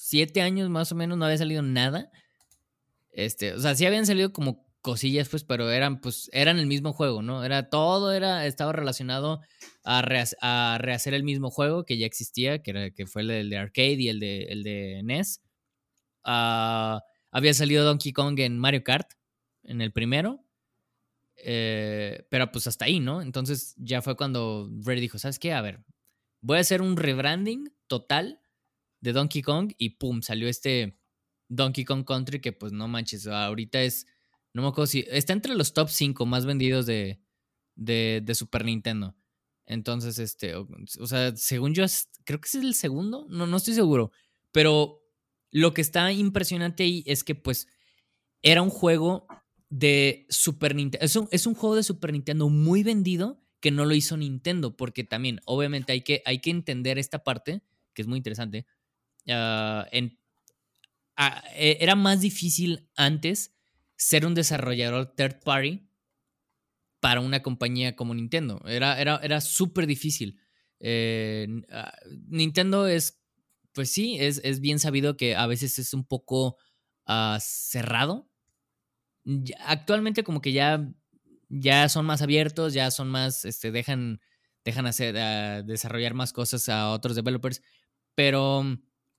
7 0.09 0.43
años 0.43 0.69
más 0.69 0.93
o 0.93 0.95
menos, 0.95 1.17
no 1.17 1.25
había 1.25 1.39
salido 1.39 1.63
nada. 1.63 2.11
Este, 3.13 3.55
o 3.55 3.61
sea, 3.61 3.75
sí 3.75 3.87
habían 3.87 4.07
salido 4.07 4.33
como 4.33 4.67
cosillas, 4.81 5.29
pues, 5.29 5.45
pero 5.45 5.71
eran, 5.71 6.01
pues, 6.01 6.31
eran 6.33 6.59
el 6.59 6.67
mismo 6.67 6.93
juego, 6.93 7.23
¿no? 7.23 7.45
Era 7.45 7.69
todo, 7.69 8.13
era, 8.13 8.47
estaba 8.47 8.73
relacionado 8.73 9.41
a, 9.85 10.03
rehacer 10.03 11.15
el 11.15 11.23
mismo 11.23 11.51
juego 11.51 11.85
que 11.85 11.99
ya 11.99 12.07
existía, 12.07 12.63
que, 12.63 12.71
era, 12.71 12.91
que 12.91 13.07
fue 13.07 13.23
el 13.23 13.51
de, 13.51 13.57
arcade 13.59 14.01
y 14.01 14.09
el 14.09 14.21
de, 14.21 14.43
el 14.45 14.63
de 14.63 15.03
NES. 15.05 15.43
Ah, 16.25 17.03
había 17.31 17.55
salido 17.55 17.85
Donkey 17.85 18.13
Kong 18.13 18.39
en 18.41 18.59
Mario 18.59 18.83
Kart, 18.85 19.13
en 19.63 19.81
el 19.81 19.93
primero. 19.93 20.45
Eh, 21.43 22.27
pero 22.29 22.53
pues 22.53 22.67
hasta 22.67 22.85
ahí, 22.85 23.01
¿no? 23.01 23.23
Entonces 23.23 23.75
ya 23.79 24.03
fue 24.03 24.17
cuando 24.17 24.71
Ray 24.85 25.01
dijo, 25.01 25.19
¿sabes 25.19 25.39
qué? 25.39 25.53
A 25.55 25.63
ver, 25.63 25.83
voy 26.43 26.59
a 26.59 26.61
hacer 26.61 26.83
un 26.83 26.97
rebranding 26.97 27.73
total 27.87 28.41
de 29.01 29.13
Donkey 29.13 29.43
Kong 29.43 29.73
y 29.79 29.91
pum, 29.91 30.21
salió 30.21 30.49
este 30.49 30.99
Donkey 31.49 31.85
Kong 31.85 32.05
Country 32.05 32.41
que 32.41 32.53
pues 32.53 32.73
no 32.73 32.89
manches, 32.89 33.27
ahorita 33.27 33.83
es, 33.83 34.07
no 34.53 34.63
me 34.63 34.69
acuerdo 34.69 34.87
si, 34.87 35.05
está 35.09 35.33
entre 35.33 35.55
los 35.55 35.73
top 35.73 35.89
5 35.89 36.27
más 36.27 36.47
vendidos 36.47 36.87
de, 36.87 37.21
de, 37.77 38.35
Super 38.35 38.65
Nintendo. 38.65 39.17
Entonces, 39.67 40.19
este, 40.19 40.55
o, 40.57 41.07
sea, 41.07 41.37
según 41.37 41.75
yo, 41.75 41.85
creo 42.25 42.41
que 42.41 42.49
es 42.49 42.55
el 42.57 42.75
segundo, 42.75 43.27
no, 43.29 43.47
no 43.47 43.57
estoy 43.57 43.75
seguro, 43.75 44.11
pero 44.51 45.01
lo 45.53 45.73
que 45.73 45.81
está 45.81 46.11
impresionante 46.13 46.83
ahí 46.83 47.05
es 47.07 47.23
que 47.23 47.35
pues 47.35 47.69
era 48.43 48.63
un 48.63 48.71
juego 48.71 49.27
de 49.69 50.27
Super 50.29 50.75
Nintendo, 50.75 51.05
es 51.05 51.15
un, 51.15 51.29
es 51.31 51.47
un 51.47 51.55
juego 51.55 51.77
de 51.77 51.85
Super 51.85 52.13
Nintendo 52.13 52.49
muy 52.49 52.83
vendido 52.83 53.41
que 53.61 53.71
no 53.71 53.85
lo 53.85 53.95
hizo 53.95 54.17
Nintendo, 54.17 54.77
porque 54.77 55.05
también, 55.05 55.41
obviamente, 55.45 55.93
hay 55.93 56.01
que, 56.01 56.23
hay 56.25 56.41
que 56.41 56.51
entender 56.51 56.99
esta 56.99 57.23
parte, 57.23 57.63
que 57.95 58.03
es 58.03 58.09
muy 58.09 58.17
interesante. 58.17 58.67
Uh, 59.27 59.85
en, 59.93 60.19
e, 61.55 61.77
era 61.81 61.95
más 61.95 62.23
difícil 62.23 62.89
antes 62.97 63.55
ser 64.01 64.25
un 64.25 64.35
desarrollador 64.35 65.15
third 65.15 65.43
party 65.45 65.87
para 67.01 67.21
una 67.21 67.43
compañía 67.43 67.97
como 67.97 68.15
Nintendo. 68.15 68.63
Era, 68.67 68.99
era, 68.99 69.21
era 69.23 69.43
súper 69.43 69.87
difícil. 69.87 70.41
Eh, 70.81 71.47
ah, 71.71 71.93
Nintendo 72.29 72.87
es, 72.87 73.21
pues 73.75 73.91
sí, 73.93 74.17
es, 74.19 74.41
es, 74.43 74.61
bien 74.61 74.79
sabido 74.79 75.19
que 75.19 75.37
a 75.37 75.47
veces 75.47 75.79
es 75.79 75.93
un 75.93 76.07
poco 76.07 76.57
ah, 77.05 77.39
cerrado. 77.43 78.31
Actualmente 79.67 80.25
como 80.25 80.41
que 80.41 80.53
ya, 80.53 80.91
ya 81.51 81.87
son 81.91 82.07
más 82.07 82.23
abiertos, 82.23 82.73
ya 82.73 82.91
son 82.91 83.11
más, 83.11 83.45
este, 83.45 83.71
dejan, 83.71 84.23
dejan 84.65 84.87
hacer, 84.87 85.15
ah, 85.19 85.63
desarrollar 85.63 86.15
más 86.15 86.33
cosas 86.33 86.71
a 86.71 86.91
otros 86.91 87.17
developers, 87.17 87.61
pero 88.15 88.65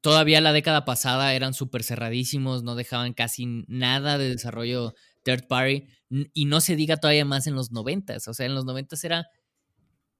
Todavía 0.01 0.41
la 0.41 0.51
década 0.51 0.83
pasada 0.83 1.33
eran 1.35 1.53
súper 1.53 1.83
cerradísimos, 1.83 2.63
no 2.63 2.75
dejaban 2.75 3.13
casi 3.13 3.45
nada 3.67 4.17
de 4.17 4.29
desarrollo 4.29 4.95
third 5.23 5.47
party 5.47 5.87
y 6.33 6.45
no 6.45 6.59
se 6.59 6.75
diga 6.75 6.97
todavía 6.97 7.23
más 7.23 7.45
en 7.45 7.55
los 7.55 7.71
noventas. 7.71 8.27
O 8.27 8.33
sea, 8.33 8.47
en 8.47 8.55
los 8.55 8.65
noventas 8.65 9.03
era, 9.03 9.27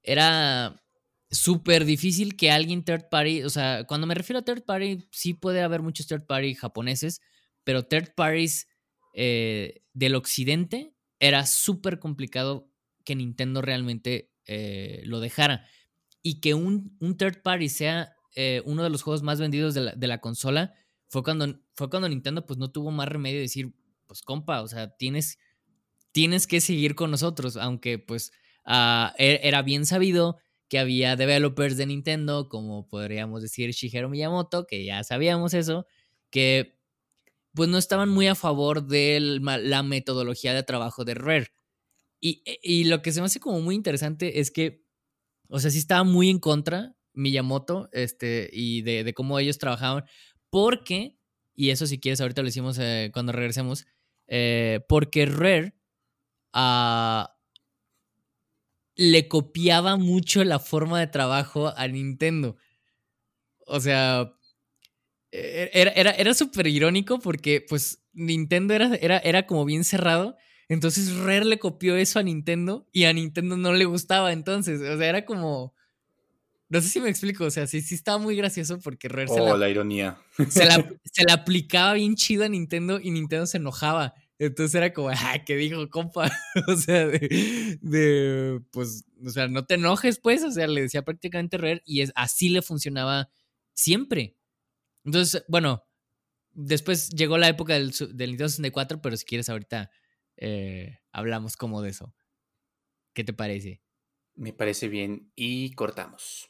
era 0.03 0.81
súper 1.31 1.85
difícil 1.85 2.35
que 2.35 2.51
alguien 2.51 2.83
third 2.83 3.09
party, 3.09 3.43
o 3.43 3.49
sea, 3.49 3.85
cuando 3.85 4.05
me 4.05 4.13
refiero 4.13 4.39
a 4.39 4.43
third 4.43 4.63
party, 4.63 5.07
sí 5.11 5.33
puede 5.33 5.61
haber 5.61 5.81
muchos 5.81 6.05
third 6.07 6.25
party 6.27 6.53
japoneses, 6.53 7.21
pero 7.63 7.83
third 7.83 8.13
parties 8.15 8.67
eh, 9.13 9.81
del 9.93 10.15
occidente 10.15 10.93
era 11.19 11.45
súper 11.45 11.99
complicado 11.99 12.69
que 13.03 13.15
Nintendo 13.15 13.61
realmente 13.61 14.31
eh, 14.45 15.01
lo 15.05 15.19
dejara. 15.19 15.65
Y 16.21 16.39
que 16.39 16.53
un, 16.53 16.95
un 16.99 17.17
third 17.17 17.41
party 17.41 17.69
sea 17.69 18.15
eh, 18.35 18.61
uno 18.65 18.83
de 18.83 18.89
los 18.89 19.01
juegos 19.01 19.23
más 19.23 19.39
vendidos 19.39 19.73
de 19.73 20.07
la, 20.07 20.21
consola, 20.21 20.73
fue 21.07 21.23
cuando, 21.23 21.59
fue 21.73 21.89
cuando 21.89 22.07
Nintendo 22.07 22.45
pues 22.45 22.57
no 22.57 22.71
tuvo 22.71 22.91
más 22.91 23.07
remedio 23.07 23.37
de 23.37 23.43
decir, 23.43 23.73
pues 24.07 24.21
compa, 24.21 24.61
o 24.61 24.67
sea, 24.67 24.95
tienes, 24.95 25.39
tienes 26.11 26.47
que 26.47 26.61
seguir 26.61 26.95
con 26.95 27.11
nosotros, 27.11 27.57
aunque 27.57 27.99
pues 27.99 28.31
ah, 28.65 29.13
e, 29.17 29.41
era 29.43 29.61
bien 29.61 29.85
sabido 29.85 30.37
que 30.69 30.79
había 30.79 31.17
developers 31.17 31.75
de 31.75 31.85
Nintendo, 31.85 32.47
como 32.47 32.87
podríamos 32.87 33.41
decir 33.41 33.71
Shigeru 33.71 34.07
Miyamoto, 34.07 34.67
que 34.67 34.85
ya 34.85 35.03
sabíamos 35.03 35.53
eso, 35.53 35.85
que 36.29 36.77
pues 37.53 37.67
no 37.67 37.77
estaban 37.77 38.07
muy 38.07 38.27
a 38.27 38.35
favor 38.35 38.87
de 38.87 39.19
la 39.19 39.83
metodología 39.83 40.53
de 40.53 40.63
trabajo 40.63 41.03
de 41.03 41.15
Rare. 41.15 41.51
Y, 42.21 42.43
y, 42.63 42.85
lo 42.85 43.01
que 43.01 43.11
se 43.11 43.19
me 43.19 43.25
hace 43.25 43.39
como 43.39 43.59
muy 43.61 43.75
interesante 43.75 44.39
es 44.39 44.51
que, 44.51 44.85
o 45.49 45.59
sea, 45.59 45.71
sí 45.71 45.79
estaba 45.79 46.03
muy 46.03 46.29
en 46.29 46.39
contra 46.39 46.95
Miyamoto 47.13 47.89
este, 47.91 48.49
y 48.51 48.81
de, 48.81 49.13
cómo 49.13 49.39
ellos 49.39 49.57
trabajaban, 49.57 50.05
porque, 50.49 51.17
y 51.53 51.69
eso 51.69 51.87
si 51.87 51.99
quieres 51.99 52.21
ahorita 52.21 52.41
lo 52.41 52.47
hicimos 52.47 52.77
eh, 52.79 53.11
cuando 53.13 53.31
regresemos, 53.31 53.85
eh, 54.27 54.79
porque 54.87 55.25
Rare, 55.25 55.73
ah, 56.53 57.35
le 58.95 59.27
copiaba 59.27 59.97
mucho 59.97 60.43
la 60.43 60.59
forma 60.59 60.99
de 60.99 61.07
trabajo 61.07 61.73
a 61.75 61.87
Nintendo. 61.87 62.57
O 63.65 63.79
sea, 63.79 64.33
e-, 65.31 65.69
era, 65.73 65.91
era, 65.91 66.11
era 66.11 66.33
súper 66.33 66.67
irónico 66.67 67.19
porque 67.19 67.65
pues 67.67 68.03
Nintendo 68.13 68.73
era, 68.73 68.95
era, 68.95 69.17
era 69.19 69.47
como 69.47 69.65
bien 69.65 69.83
cerrado. 69.83 70.37
Entonces 70.69 71.15
Rare 71.15 71.45
le 71.45 71.59
copió 71.59 71.95
eso 71.95 72.19
a 72.19 72.23
Nintendo 72.23 72.87
y 72.91 73.05
a 73.05 73.13
Nintendo 73.13 73.57
no 73.57 73.73
le 73.73 73.85
gustaba 73.85 74.31
entonces. 74.31 74.81
O 74.81 74.97
sea, 74.97 75.09
era 75.09 75.25
como... 75.25 75.73
No 76.71 76.79
sé 76.79 76.87
si 76.87 77.01
me 77.01 77.09
explico, 77.09 77.43
o 77.43 77.51
sea, 77.51 77.67
sí, 77.67 77.81
sí 77.81 77.95
estaba 77.95 78.17
muy 78.17 78.33
gracioso 78.37 78.79
porque 78.79 79.09
Rare 79.09 79.27
se, 79.27 79.41
oh, 79.41 79.57
la, 79.57 79.69
ironía. 79.69 80.17
Se, 80.49 80.63
la, 80.63 80.77
se 81.03 81.25
la 81.25 81.33
aplicaba 81.33 81.95
bien 81.95 82.15
chido 82.15 82.45
a 82.45 82.47
Nintendo 82.47 82.97
y 82.97 83.11
Nintendo 83.11 83.45
se 83.45 83.57
enojaba. 83.57 84.13
Entonces 84.39 84.73
era 84.75 84.93
como, 84.93 85.09
ah, 85.09 85.43
¿qué 85.45 85.57
dijo, 85.57 85.89
compa? 85.89 86.31
o 86.69 86.75
sea, 86.77 87.07
de, 87.07 88.61
pues, 88.71 89.03
o 89.21 89.29
sea, 89.31 89.49
no 89.49 89.65
te 89.65 89.73
enojes, 89.73 90.17
pues, 90.17 90.45
o 90.45 90.51
sea, 90.51 90.65
le 90.67 90.83
decía 90.83 91.01
prácticamente 91.03 91.57
Rare 91.57 91.81
y 91.83 92.03
es, 92.03 92.13
así 92.15 92.47
le 92.47 92.61
funcionaba 92.61 93.29
siempre. 93.73 94.37
Entonces, 95.03 95.43
bueno, 95.49 95.83
después 96.53 97.09
llegó 97.09 97.37
la 97.37 97.49
época 97.49 97.73
del, 97.73 97.91
del 97.91 98.29
Nintendo 98.29 98.47
64, 98.47 99.01
pero 99.01 99.17
si 99.17 99.25
quieres 99.25 99.49
ahorita 99.49 99.91
eh, 100.37 100.99
hablamos 101.11 101.57
como 101.57 101.81
de 101.81 101.89
eso. 101.89 102.15
¿Qué 103.13 103.25
te 103.25 103.33
parece? 103.33 103.81
Me 104.35 104.53
parece 104.53 104.87
bien 104.87 105.33
y 105.35 105.73
cortamos. 105.73 106.47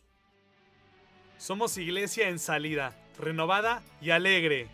Somos 1.42 1.76
iglesia 1.80 2.30
en 2.30 2.38
salida, 2.38 2.96
renovada 3.18 3.82
y 4.00 4.12
alegre. 4.12 4.68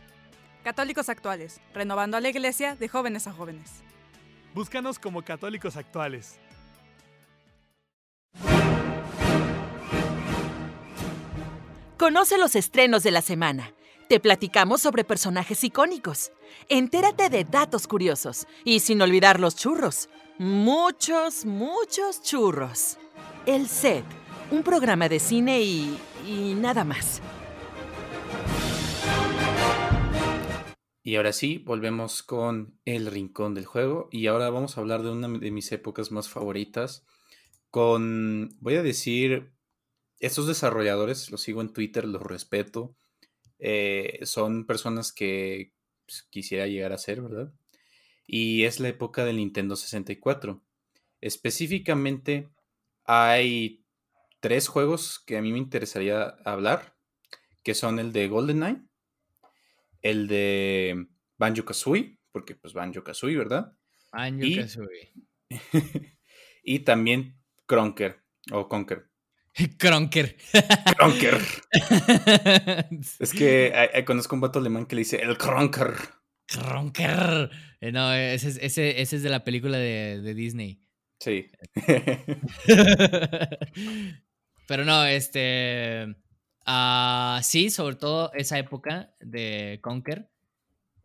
Católicos 0.66 1.08
actuales, 1.08 1.62
renovando 1.74 2.18
a 2.18 2.20
la 2.20 2.28
iglesia 2.28 2.76
de 2.76 2.90
jóvenes 2.90 3.26
a 3.26 3.32
jóvenes. 3.32 3.84
Búscanos 4.54 5.00
como 5.00 5.24
católicos 5.24 5.78
actuales. 5.78 6.42
Conoce 11.98 12.38
los 12.38 12.58
estrenos 12.58 13.02
de 13.02 13.12
la 13.12 13.22
semana. 13.22 13.72
Te 14.10 14.20
platicamos 14.20 14.82
sobre 14.82 15.06
personajes 15.06 15.64
icónicos. 15.64 16.34
Entérate 16.68 17.30
de 17.30 17.46
datos 17.46 17.88
curiosos. 17.88 18.46
Y 18.66 18.82
sin 18.82 19.02
olvidar 19.02 19.40
los 19.40 19.56
churros. 19.56 20.10
Muchos, 20.38 21.46
muchos 21.46 22.22
churros. 22.22 22.98
El 23.46 23.70
Set, 23.70 24.04
un 24.52 24.64
programa 24.64 25.08
de 25.08 25.20
cine 25.20 25.62
y, 25.62 25.98
y 26.28 26.54
nada 26.56 26.84
más. 26.84 27.22
Y 31.04 31.16
ahora 31.16 31.32
sí, 31.32 31.60
volvemos 31.60 32.22
con 32.22 32.78
el 32.84 33.06
rincón 33.06 33.54
del 33.54 33.66
juego. 33.66 34.10
Y 34.12 34.28
ahora 34.28 34.50
vamos 34.50 34.78
a 34.78 34.82
hablar 34.82 35.04
de 35.04 35.12
una 35.12 35.30
de 35.30 35.52
mis 35.52 35.72
épocas 35.72 36.12
más 36.12 36.28
favoritas. 36.28 37.06
Con, 37.70 38.58
voy 38.60 38.76
a 38.76 38.84
decir, 38.84 39.54
estos 40.20 40.48
desarrolladores, 40.48 41.32
los 41.32 41.42
sigo 41.42 41.62
en 41.62 41.72
Twitter, 41.72 42.04
los 42.04 42.22
respeto. 42.22 42.94
Eh, 43.58 44.20
son 44.24 44.66
personas 44.66 45.14
que 45.14 45.72
pues, 46.06 46.24
quisiera 46.30 46.68
llegar 46.68 46.92
a 46.92 46.98
ser, 46.98 47.22
¿verdad? 47.22 47.54
Y 48.26 48.66
es 48.66 48.82
la 48.82 48.90
época 48.90 49.24
del 49.24 49.38
Nintendo 49.38 49.78
64. 49.78 50.62
Específicamente 51.22 52.50
hay 53.06 53.87
tres 54.40 54.68
juegos 54.68 55.24
que 55.26 55.38
a 55.38 55.42
mí 55.42 55.52
me 55.52 55.58
interesaría 55.58 56.36
hablar, 56.46 56.96
que 57.64 57.74
son 57.74 58.00
el 58.00 58.14
de 58.14 58.28
GoldenEye, 58.28 58.82
el 60.02 60.28
de 60.28 61.08
Banjo 61.38 61.66
Kazooie, 61.66 62.20
porque 62.32 62.56
pues 62.56 62.74
Banjo 62.74 63.04
Kazooie, 63.04 63.38
¿verdad? 63.38 63.74
Banjo 64.12 64.46
Kazooie. 64.56 65.14
y 66.64 66.80
también 66.80 67.38
Kronker 67.66 68.24
o 68.52 68.68
Conker. 68.68 69.10
Kronker. 69.78 70.38
Kronker. 70.96 71.42
es 73.20 73.34
que 73.34 74.04
conozco 74.06 74.36
un 74.36 74.42
vato 74.42 74.60
alemán 74.60 74.86
que 74.86 74.96
le 74.96 75.02
dice 75.02 75.18
el 75.18 75.38
Kronker. 75.38 75.94
Kronker. 76.48 77.50
Eh, 77.82 77.92
no, 77.92 78.14
ese, 78.14 78.66
ese, 78.66 79.02
es 79.02 79.22
de 79.22 79.30
la 79.30 79.44
película 79.44 79.78
de, 79.78 80.34
Disney. 80.34 80.82
Sí. 81.20 81.48
Pero 84.68 84.86
no, 84.86 85.06
este. 85.06 86.16
Uh, 86.68 87.42
sí, 87.42 87.70
sobre 87.70 87.96
todo 87.96 88.32
esa 88.34 88.60
época 88.60 89.14
de 89.22 89.80
Conker 89.82 90.30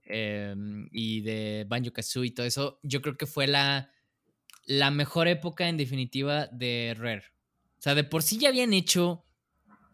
em, 0.02 0.88
y 0.90 1.20
de 1.20 1.64
Banjo 1.68 1.92
Kazooie 1.92 2.28
y 2.28 2.30
todo 2.32 2.44
eso, 2.44 2.80
yo 2.82 3.00
creo 3.00 3.16
que 3.16 3.26
fue 3.26 3.46
la, 3.46 3.92
la 4.66 4.90
mejor 4.90 5.28
época 5.28 5.68
en 5.68 5.76
definitiva 5.76 6.48
de 6.48 6.96
Rare. 6.98 7.22
O 7.78 7.82
sea, 7.82 7.94
de 7.94 8.04
por 8.04 8.22
sí 8.22 8.38
ya 8.38 8.48
habían 8.48 8.72
hecho. 8.72 9.24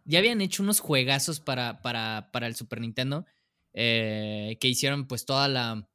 Ya 0.04 0.20
habían 0.20 0.40
hecho 0.40 0.62
unos 0.62 0.80
juegazos 0.80 1.38
para, 1.38 1.82
para, 1.82 2.30
para 2.32 2.46
el 2.46 2.56
Super 2.56 2.80
Nintendo. 2.80 3.26
Eh, 3.74 4.56
que 4.60 4.68
hicieron 4.68 5.06
pues 5.06 5.26
toda 5.26 5.48
la. 5.48 5.86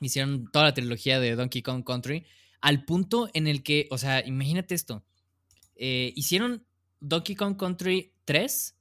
Hicieron 0.00 0.50
toda 0.50 0.66
la 0.66 0.74
trilogía 0.74 1.20
de 1.20 1.36
Donkey 1.36 1.62
Kong 1.62 1.84
Country. 1.84 2.24
Al 2.62 2.86
punto 2.86 3.28
en 3.34 3.46
el 3.46 3.62
que. 3.62 3.86
O 3.90 3.98
sea, 3.98 4.26
imagínate 4.26 4.74
esto. 4.74 5.04
Eh, 5.76 6.12
hicieron 6.16 6.66
Donkey 7.04 7.36
Kong 7.36 7.56
Country 7.56 8.12
3. 8.24 8.74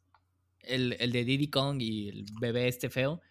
El, 0.62 0.96
el, 1.00 1.12
de 1.12 1.26
Diddy 1.26 1.50
Kong 1.50 1.82
y 1.82 2.10
el 2.10 2.26
bebé 2.40 2.68
este 2.68 2.90
feo. 2.90 3.22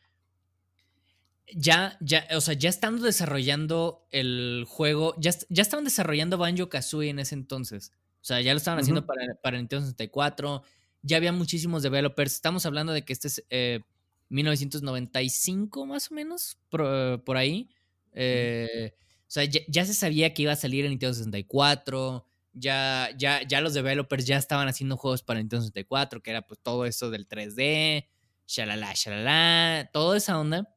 Ya, 1.54 1.96
ya, 2.00 2.26
o 2.34 2.40
sea, 2.40 2.54
ya 2.54 2.68
estando 2.68 3.04
desarrollando 3.04 4.06
el 4.10 4.64
juego. 4.68 5.14
Ya, 5.18 5.32
ya 5.48 5.62
estaban 5.62 5.84
desarrollando 5.84 6.38
Banjo 6.38 6.68
Kazooie 6.68 7.10
en 7.10 7.18
ese 7.18 7.34
entonces. 7.34 7.92
O 8.20 8.24
sea, 8.24 8.40
ya 8.40 8.52
lo 8.52 8.58
estaban 8.58 8.80
haciendo 8.80 9.04
para, 9.04 9.34
para 9.42 9.58
Nintendo 9.58 9.84
64. 9.84 10.62
Ya 11.02 11.16
había 11.16 11.32
muchísimos 11.32 11.82
developers. 11.82 12.34
Estamos 12.34 12.64
hablando 12.66 12.92
de 12.92 13.04
que 13.04 13.12
este 13.12 13.28
es 13.28 13.44
1995 14.28 15.82
eh, 15.82 15.86
más 15.86 16.10
o 16.10 16.14
menos, 16.14 16.58
por, 16.68 17.36
ahí. 17.36 17.68
Eh, 18.12 18.92
o 18.94 19.30
sea, 19.32 19.44
ya, 19.44 19.84
se 19.84 19.94
sabía 19.94 20.34
que 20.34 20.42
iba 20.42 20.52
a 20.52 20.56
salir 20.56 20.84
en 20.84 20.90
Nintendo 20.90 21.14
64. 21.14 22.26
Ya, 22.54 23.10
ya, 23.16 23.42
ya 23.46 23.60
los 23.60 23.74
developers 23.74 24.26
ya 24.26 24.36
estaban 24.36 24.68
haciendo 24.68 24.96
juegos 24.96 25.22
para 25.22 25.40
Nintendo 25.40 25.62
64, 25.62 26.22
que 26.22 26.30
era 26.30 26.42
pues 26.42 26.60
todo 26.60 26.84
eso 26.84 27.10
del 27.10 27.26
3D, 27.26 28.06
shalala, 28.46 28.92
shalala, 28.94 29.90
toda 29.92 30.16
esa 30.18 30.38
onda. 30.38 30.68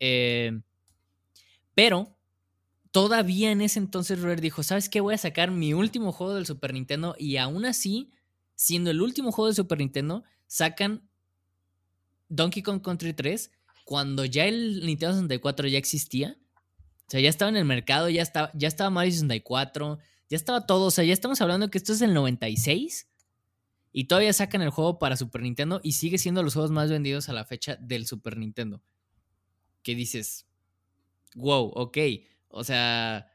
Eh, 0.00 0.60
pero 1.74 2.16
todavía 2.90 3.50
en 3.52 3.60
ese 3.60 3.78
entonces 3.78 4.20
Rare 4.20 4.40
dijo, 4.40 4.62
¿sabes 4.62 4.88
qué? 4.88 5.00
Voy 5.00 5.14
a 5.14 5.18
sacar 5.18 5.50
mi 5.50 5.74
último 5.74 6.12
juego 6.12 6.34
del 6.34 6.46
Super 6.46 6.72
Nintendo 6.72 7.14
y 7.18 7.36
aún 7.36 7.64
así, 7.64 8.10
siendo 8.54 8.90
el 8.90 9.00
último 9.00 9.32
juego 9.32 9.46
del 9.46 9.56
Super 9.56 9.78
Nintendo, 9.78 10.24
sacan 10.46 11.08
Donkey 12.28 12.62
Kong 12.62 12.82
Country 12.82 13.12
3 13.12 13.50
cuando 13.84 14.24
ya 14.24 14.46
el 14.46 14.84
Nintendo 14.86 15.14
64 15.14 15.68
ya 15.68 15.78
existía. 15.78 16.36
O 17.06 17.10
sea, 17.10 17.20
ya 17.20 17.28
estaba 17.28 17.48
en 17.48 17.56
el 17.56 17.64
mercado, 17.64 18.08
ya 18.08 18.22
estaba, 18.22 18.52
ya 18.54 18.68
estaba 18.68 18.90
Mario 18.90 19.12
64, 19.12 19.98
ya 20.30 20.36
estaba 20.36 20.64
todo. 20.64 20.86
O 20.86 20.90
sea, 20.90 21.04
ya 21.04 21.12
estamos 21.12 21.40
hablando 21.40 21.70
que 21.70 21.76
esto 21.76 21.92
es 21.92 22.00
el 22.00 22.14
96 22.14 23.08
y 23.92 24.04
todavía 24.04 24.32
sacan 24.32 24.62
el 24.62 24.70
juego 24.70 24.98
para 24.98 25.16
Super 25.16 25.42
Nintendo 25.42 25.80
y 25.82 25.92
sigue 25.92 26.16
siendo 26.18 26.42
los 26.42 26.54
juegos 26.54 26.70
más 26.70 26.88
vendidos 26.88 27.28
a 27.28 27.32
la 27.32 27.44
fecha 27.44 27.76
del 27.76 28.06
Super 28.06 28.36
Nintendo. 28.36 28.80
¿Qué 29.82 29.96
dices? 29.96 30.46
Wow, 31.34 31.72
ok. 31.74 31.98
O 32.48 32.62
sea, 32.62 33.28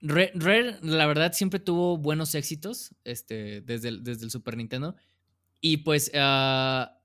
Rare, 0.00 0.78
la 0.82 1.06
verdad, 1.06 1.34
siempre 1.34 1.60
tuvo 1.60 1.98
buenos 1.98 2.34
éxitos 2.34 2.94
este, 3.04 3.60
desde, 3.60 3.88
el, 3.88 4.02
desde 4.02 4.24
el 4.24 4.30
Super 4.30 4.56
Nintendo. 4.56 4.96
Y 5.60 5.78
pues, 5.78 6.10
ah, 6.14 6.98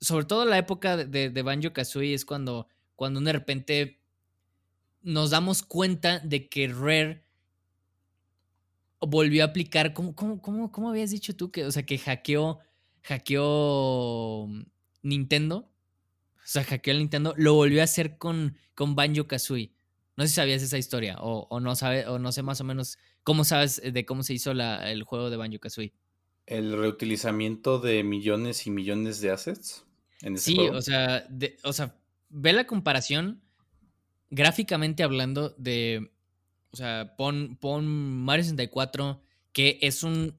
sobre 0.00 0.26
todo 0.26 0.44
la 0.44 0.58
época 0.58 0.96
de, 0.96 1.30
de 1.30 1.42
Banjo 1.42 1.72
Kazooie 1.72 2.14
es 2.14 2.24
cuando, 2.24 2.68
cuando 2.94 3.20
de 3.20 3.32
repente 3.32 4.00
nos 5.02 5.30
damos 5.30 5.62
cuenta 5.62 6.20
de 6.20 6.48
que 6.48 6.68
Rare 6.68 7.23
volvió 9.06 9.42
a 9.42 9.46
aplicar. 9.48 9.92
¿Cómo, 9.94 10.14
cómo, 10.14 10.40
cómo, 10.40 10.72
cómo 10.72 10.90
habías 10.90 11.10
dicho 11.10 11.34
tú? 11.34 11.50
Que, 11.50 11.64
o 11.64 11.72
sea, 11.72 11.84
que 11.84 11.98
hackeó, 11.98 12.60
hackeó 13.02 14.48
Nintendo. 15.02 15.70
O 16.36 16.46
sea, 16.46 16.64
hackeó 16.64 16.92
el 16.92 16.98
Nintendo. 16.98 17.34
Lo 17.36 17.54
volvió 17.54 17.80
a 17.80 17.84
hacer 17.84 18.18
con, 18.18 18.56
con 18.74 18.94
Banjo 18.94 19.26
Kazooie. 19.26 19.72
No 20.16 20.24
sé 20.24 20.28
si 20.28 20.34
sabías 20.36 20.62
esa 20.62 20.78
historia 20.78 21.16
o, 21.20 21.58
no 21.60 21.74
sabe, 21.74 22.06
o 22.06 22.18
no 22.18 22.30
sé 22.30 22.42
más 22.42 22.60
o 22.60 22.64
menos 22.64 22.98
cómo 23.24 23.42
sabes 23.42 23.82
de 23.84 24.06
cómo 24.06 24.22
se 24.22 24.34
hizo 24.34 24.52
el 24.52 25.02
juego 25.02 25.28
de 25.28 25.36
Banjo 25.36 25.58
Kazooie. 25.58 25.92
El 26.46 26.76
reutilizamiento 26.76 27.80
de 27.80 28.04
millones 28.04 28.66
y 28.66 28.70
millones 28.70 29.20
de 29.20 29.30
assets 29.30 29.84
en 30.20 30.34
ese 30.34 30.52
sí, 30.52 30.58
o 30.58 30.80
sea, 30.82 31.26
o 31.64 31.72
sea, 31.72 31.96
ve 32.28 32.52
la 32.52 32.66
comparación 32.66 33.42
gráficamente 34.30 35.02
hablando 35.02 35.54
de, 35.58 36.12
o 36.74 36.76
sea, 36.76 37.14
pon, 37.16 37.56
pon 37.60 37.86
Mario 37.86 38.42
64 38.42 39.22
que 39.52 39.78
es 39.80 40.02
un 40.02 40.36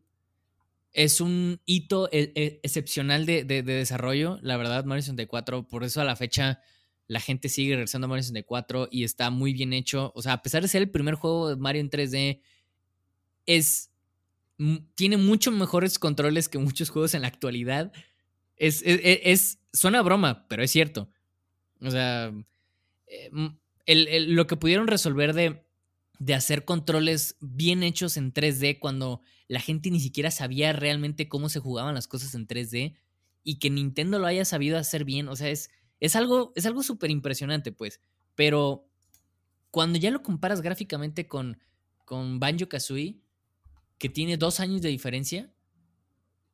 es 0.91 1.21
un 1.21 1.61
hito 1.65 2.09
e, 2.11 2.33
e, 2.35 2.59
excepcional 2.61 3.25
de, 3.25 3.45
de, 3.45 3.63
desarrollo, 3.63 4.37
la 4.41 4.57
verdad, 4.57 4.83
Mario 4.83 5.01
64, 5.01 5.65
por 5.65 5.85
eso 5.85 6.01
a 6.01 6.03
la 6.03 6.17
fecha 6.17 6.59
la 7.07 7.21
gente 7.21 7.47
sigue 7.47 7.75
regresando 7.75 8.05
a 8.05 8.09
Mario 8.09 8.23
64 8.23 8.89
y 8.91 9.05
está 9.05 9.29
muy 9.29 9.53
bien 9.53 9.71
hecho. 9.71 10.11
O 10.13 10.21
sea, 10.21 10.33
a 10.33 10.41
pesar 10.41 10.61
de 10.61 10.67
ser 10.67 10.81
el 10.81 10.89
primer 10.89 11.15
juego 11.15 11.49
de 11.49 11.55
Mario 11.55 11.81
en 11.81 11.89
3D, 11.89 12.41
es 13.45 13.91
tiene 14.95 15.17
mucho 15.17 15.51
mejores 15.51 15.99
controles 15.99 16.49
que 16.49 16.57
muchos 16.57 16.89
juegos 16.89 17.13
en 17.13 17.21
la 17.21 17.27
actualidad. 17.29 17.93
Es, 18.57 18.81
es, 18.85 18.99
es 19.23 19.59
suena 19.71 20.01
broma, 20.01 20.45
pero 20.49 20.63
es 20.63 20.71
cierto. 20.71 21.09
O 21.81 21.91
sea, 21.91 22.33
eh, 23.07 23.29
lo 24.27 24.47
que 24.47 24.57
pudieron 24.57 24.87
resolver 24.87 25.33
de, 25.33 25.64
de 26.19 26.33
hacer 26.33 26.65
controles 26.65 27.37
bien 27.41 27.83
hechos 27.83 28.17
en 28.17 28.33
3D 28.33 28.79
cuando 28.79 29.21
la 29.47 29.59
gente 29.59 29.91
ni 29.91 29.99
siquiera 29.99 30.31
sabía 30.31 30.73
realmente 30.73 31.27
cómo 31.27 31.49
se 31.49 31.59
jugaban 31.59 31.95
las 31.95 32.07
cosas 32.07 32.35
en 32.35 32.47
3D 32.47 32.95
y 33.43 33.59
que 33.59 33.69
Nintendo 33.69 34.19
lo 34.19 34.27
haya 34.27 34.45
sabido 34.45 34.77
hacer 34.77 35.05
bien, 35.05 35.27
o 35.27 35.35
sea, 35.35 35.49
es, 35.49 35.69
es 35.99 36.15
algo 36.15 36.51
es 36.55 36.65
algo 36.65 36.83
súper 36.83 37.11
impresionante, 37.11 37.71
pues. 37.71 38.01
Pero 38.33 38.89
cuando 39.71 39.99
ya 39.99 40.11
lo 40.11 40.23
comparas 40.23 40.61
gráficamente 40.61 41.27
con, 41.27 41.59
con 42.05 42.39
Banjo 42.39 42.67
Kazooie, 42.67 43.21
que 43.97 44.09
tiene 44.09 44.37
dos 44.37 44.59
años 44.59 44.81
de 44.81 44.89
diferencia, 44.89 45.53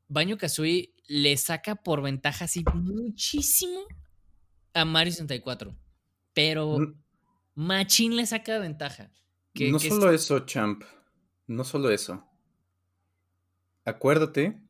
Banjo 0.07 0.37
Kazooie 0.37 0.93
le 1.07 1.37
saca 1.37 1.75
por 1.75 2.01
ventaja 2.01 2.45
así 2.45 2.63
muchísimo 2.73 3.81
a 4.73 4.85
Mario 4.85 5.13
64. 5.13 5.75
Pero 6.33 6.77
Machine 7.55 8.15
le 8.15 8.25
saca 8.25 8.59
ventaja. 8.59 9.11
No 9.55 9.79
solo 9.79 10.11
eso, 10.11 10.39
champ. 10.39 10.83
No 11.47 11.63
solo 11.63 11.89
eso. 11.89 12.25
Acuérdate 13.85 14.61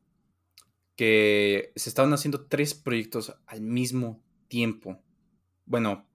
que 0.96 1.72
se 1.76 1.88
estaban 1.88 2.12
haciendo 2.12 2.46
tres 2.46 2.74
proyectos 2.74 3.34
al 3.46 3.60
mismo 3.60 4.22
tiempo. 4.48 5.00
Bueno, 5.64 6.06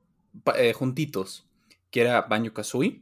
eh, 0.56 0.74
juntitos. 0.74 1.48
Que 1.90 2.02
era 2.02 2.22
Banjo 2.24 2.54
Kazooie, 2.54 3.02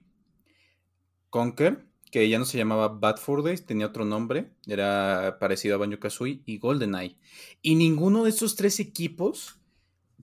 Conker 1.32 1.86
que 2.16 2.30
ya 2.30 2.40
no 2.40 2.46
se 2.46 2.58
llamaba 2.58 2.88
Bad 2.88 3.18
Fur 3.18 3.44
Days, 3.44 3.66
tenía 3.66 3.88
otro 3.88 4.06
nombre, 4.06 4.50
era 4.68 5.38
parecido 5.38 5.76
a 5.76 5.78
Banjo 5.78 6.00
Kazooie 6.00 6.42
y 6.46 6.60
GoldenEye. 6.60 7.18
Y 7.62 7.76
ninguno 7.76 8.24
de 8.24 8.30
esos 8.30 8.56
tres 8.56 8.80
equipos 8.80 9.60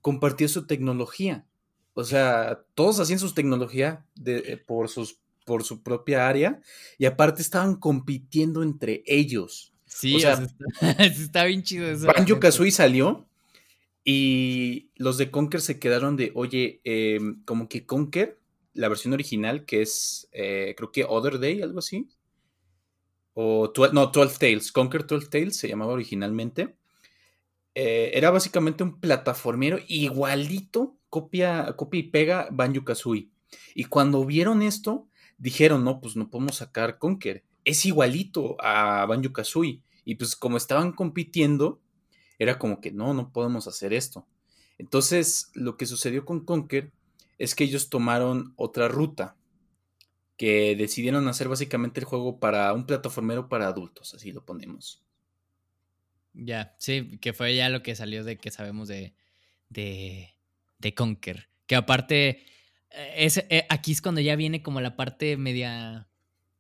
compartía 0.01 0.49
su 0.49 0.67
tecnología. 0.67 1.47
O 1.93 2.05
sea, 2.05 2.65
todos 2.75 2.99
hacían 2.99 3.19
su 3.19 3.35
tecnología 3.35 4.07
de, 4.15 4.39
eh, 4.39 4.57
por, 4.57 4.89
sus, 4.89 5.21
por 5.45 5.65
su 5.65 5.83
propia 5.83 6.29
área 6.29 6.61
y 6.99 7.07
aparte 7.07 7.43
estaban 7.43 7.77
compitiendo 7.77 8.63
entre 8.63 9.03
ellos. 9.07 9.73
Sí, 9.87 10.17
o 10.17 10.21
sea, 10.21 10.47
está, 10.99 11.45
bien 11.45 11.63
chido 11.63 11.91
eso. 11.91 12.07
Banjo 12.07 12.41
Kazooie 12.41 12.71
salió 12.71 13.27
y 14.05 14.91
los 14.97 15.19
de 15.19 15.31
Conker 15.31 15.61
se 15.61 15.79
quedaron 15.79 16.17
de, 16.17 16.33
oye, 16.35 16.81
em, 16.85 17.43
como 17.45 17.69
que 17.69 17.87
Conker 17.87 18.39
la 18.75 18.89
versión 18.89 19.13
original, 19.13 19.65
que 19.65 19.83
es, 19.83 20.29
eh, 20.33 20.75
creo 20.77 20.93
que 20.93 21.05
Other 21.05 21.39
Day, 21.39 21.63
algo 21.63 21.79
así. 21.79 22.09
O, 23.35 23.73
no, 23.93 24.07
12 24.07 24.39
Tales, 24.39 24.73
Conquer 24.73 25.07
12 25.07 25.29
Tales 25.29 25.57
se 25.57 25.69
llamaba 25.69 25.93
originalmente. 25.93 26.75
Eh, 27.75 28.11
era 28.15 28.31
básicamente 28.31 28.83
un 28.83 29.01
plataformero 29.01 29.79
igualito, 29.89 30.97
copia, 31.09 31.75
copia 31.77 32.01
y 32.01 32.05
pega 32.05 32.49
Banjo 32.51 32.85
Kazooie. 32.85 33.29
Y 33.75 33.85
cuando 33.85 34.25
vieron 34.25 34.63
esto, 34.63 35.09
dijeron, 35.43 35.83
no, 35.83 36.01
pues 36.01 36.15
no 36.15 36.31
podemos 36.31 36.57
sacar 36.57 36.99
Conquer. 36.99 37.43
Es 37.65 37.85
igualito 37.85 38.57
a 38.61 39.05
Banjo 39.07 39.33
Kazooie. 39.33 39.83
Y 40.05 40.15
pues 40.15 40.37
como 40.37 40.57
estaban 40.57 40.93
compitiendo, 40.93 41.81
era 42.39 42.61
como 42.61 42.81
que 42.81 42.93
no, 42.93 43.13
no 43.13 43.33
podemos 43.33 43.67
hacer 43.67 43.93
esto. 43.93 44.27
Entonces, 44.79 45.51
lo 45.55 45.77
que 45.77 45.87
sucedió 45.87 46.25
con 46.25 46.45
Conquer 46.45 46.93
es 47.39 47.57
que 47.57 47.65
ellos 47.65 47.91
tomaron 47.91 48.55
otra 48.57 48.87
ruta, 48.87 49.37
que 50.37 50.77
decidieron 50.77 51.27
hacer 51.27 51.49
básicamente 51.49 51.99
el 51.99 52.07
juego 52.07 52.39
para 52.39 52.73
un 52.73 52.87
plataformero 52.87 53.49
para 53.49 53.67
adultos, 53.67 54.15
así 54.15 54.31
lo 54.31 54.45
ponemos. 54.45 55.03
Ya, 56.35 56.77
sí, 56.79 57.19
que 57.21 57.33
fue 57.33 57.57
ya 57.57 57.69
lo 57.69 57.83
que 57.83 57.97
salió 57.97 58.23
de 58.23 58.39
que 58.39 58.51
sabemos 58.53 58.87
de, 58.87 59.15
de, 59.69 60.35
de 60.79 60.95
Conker. 60.95 61.49
Que 61.67 61.75
aparte, 61.75 62.47
es, 63.17 63.39
eh, 63.39 63.67
aquí 63.69 63.93
es 63.93 64.03
cuando 64.03 64.21
ya 64.21 64.37
viene 64.37 64.63
como 64.63 64.81
la 64.81 64.97
parte 64.97 65.37
media 65.37 66.09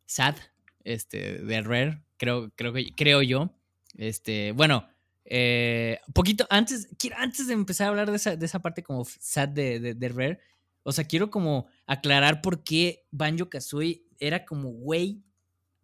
sad 0.07 0.37
este, 0.85 1.39
de 1.39 1.61
Rare, 1.63 2.03
creo, 2.17 2.51
creo, 2.55 2.73
creo 2.97 3.23
yo. 3.23 3.55
Este, 3.97 4.53
bueno, 4.53 4.89
eh, 5.25 6.01
poquito 6.15 6.47
antes, 6.51 6.89
antes 7.17 7.47
de 7.47 7.55
empezar 7.55 7.87
a 7.87 7.91
hablar 7.91 8.11
de 8.11 8.17
esa, 8.17 8.37
de 8.37 8.47
esa 8.47 8.61
parte 8.61 8.83
como 8.83 9.05
sad 9.05 9.49
de, 9.49 9.95
de, 9.95 10.09
Rare, 10.09 10.41
o 10.83 10.93
sea, 10.93 11.05
quiero 11.05 11.31
como 11.31 11.69
aclarar 11.87 12.43
por 12.43 12.65
qué 12.65 13.07
Banjo 13.11 13.49
Kazooie 13.49 14.05
era 14.19 14.45
como, 14.45 14.71
güey, 14.71 15.23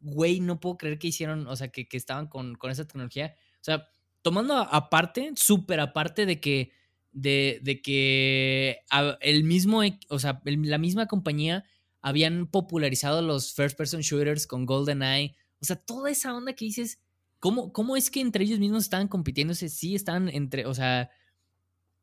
güey, 0.00 0.40
no 0.40 0.60
puedo 0.60 0.78
creer 0.78 0.98
que 0.98 1.08
hicieron, 1.08 1.46
o 1.46 1.56
sea, 1.56 1.68
que, 1.68 1.86
estaban 1.92 2.26
con, 2.26 2.56
esa 2.70 2.86
tecnología. 2.86 3.36
O 3.54 3.64
sea, 3.64 3.88
tomando 4.22 4.54
aparte, 4.56 5.32
súper 5.36 5.80
aparte 5.80 6.26
de 6.26 6.40
que, 6.40 6.72
de, 7.12 7.60
de 7.62 7.82
que 7.82 8.80
el 9.20 9.44
mismo, 9.44 9.82
o 10.08 10.18
sea, 10.18 10.40
la 10.44 10.78
misma 10.78 11.06
compañía 11.06 11.64
habían 12.00 12.46
popularizado 12.46 13.22
los 13.22 13.52
first 13.52 13.76
person 13.76 14.00
shooters 14.00 14.46
con 14.46 14.66
GoldenEye. 14.66 15.34
O 15.60 15.64
sea, 15.64 15.76
toda 15.76 16.10
esa 16.10 16.34
onda 16.34 16.52
que 16.52 16.64
dices, 16.64 17.00
¿cómo, 17.40 17.72
cómo 17.72 17.96
es 17.96 18.10
que 18.10 18.20
entre 18.20 18.44
ellos 18.44 18.58
mismos 18.58 18.84
estaban 18.84 19.08
compitiéndose? 19.08 19.68
Sí, 19.68 19.94
estaban 19.94 20.28
entre, 20.28 20.66
o 20.66 20.74
sea, 20.74 21.10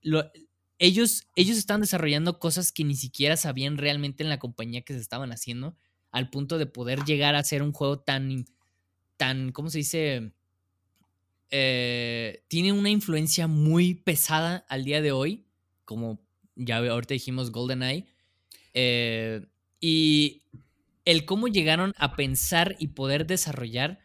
lo, 0.02 0.30
ellos, 0.78 1.28
ellos 1.36 1.58
están 1.58 1.82
desarrollando 1.82 2.40
cosas 2.40 2.72
que 2.72 2.84
ni 2.84 2.96
siquiera 2.96 3.38
sabían 3.38 3.78
realmente 3.78 4.24
en 4.24 4.30
la 4.30 4.40
compañía 4.40 4.82
que 4.82 4.94
se 4.94 5.00
estaban 5.00 5.32
haciendo, 5.32 5.78
al 6.12 6.30
punto 6.30 6.58
de 6.58 6.66
poder 6.66 7.04
llegar 7.06 7.36
a 7.36 7.40
hacer 7.40 7.64
un 7.64 7.72
juego 7.72 8.00
tan, 8.00 8.46
tan, 9.18 9.52
¿cómo 9.52 9.70
se 9.70 9.80
dice? 9.80 10.34
Eh, 11.52 12.44
tiene 12.48 12.72
una 12.72 12.90
influencia 12.90 13.48
muy 13.48 13.96
pesada 13.96 14.66
al 14.70 14.84
día 14.84 15.02
de 15.02 15.12
hoy, 15.12 15.46
como 15.86 16.20
ya 16.56 16.78
ahorita 16.78 17.14
dijimos 17.14 17.52
GoldenEye. 17.52 18.08
Eh, 18.74 19.46
y 19.80 20.44
el 21.06 21.26
cómo 21.26 21.48
llegaron 21.48 21.94
a 21.98 22.16
pensar 22.16 22.76
y 22.80 22.90
poder 22.90 23.28
desarrollar 23.28 24.00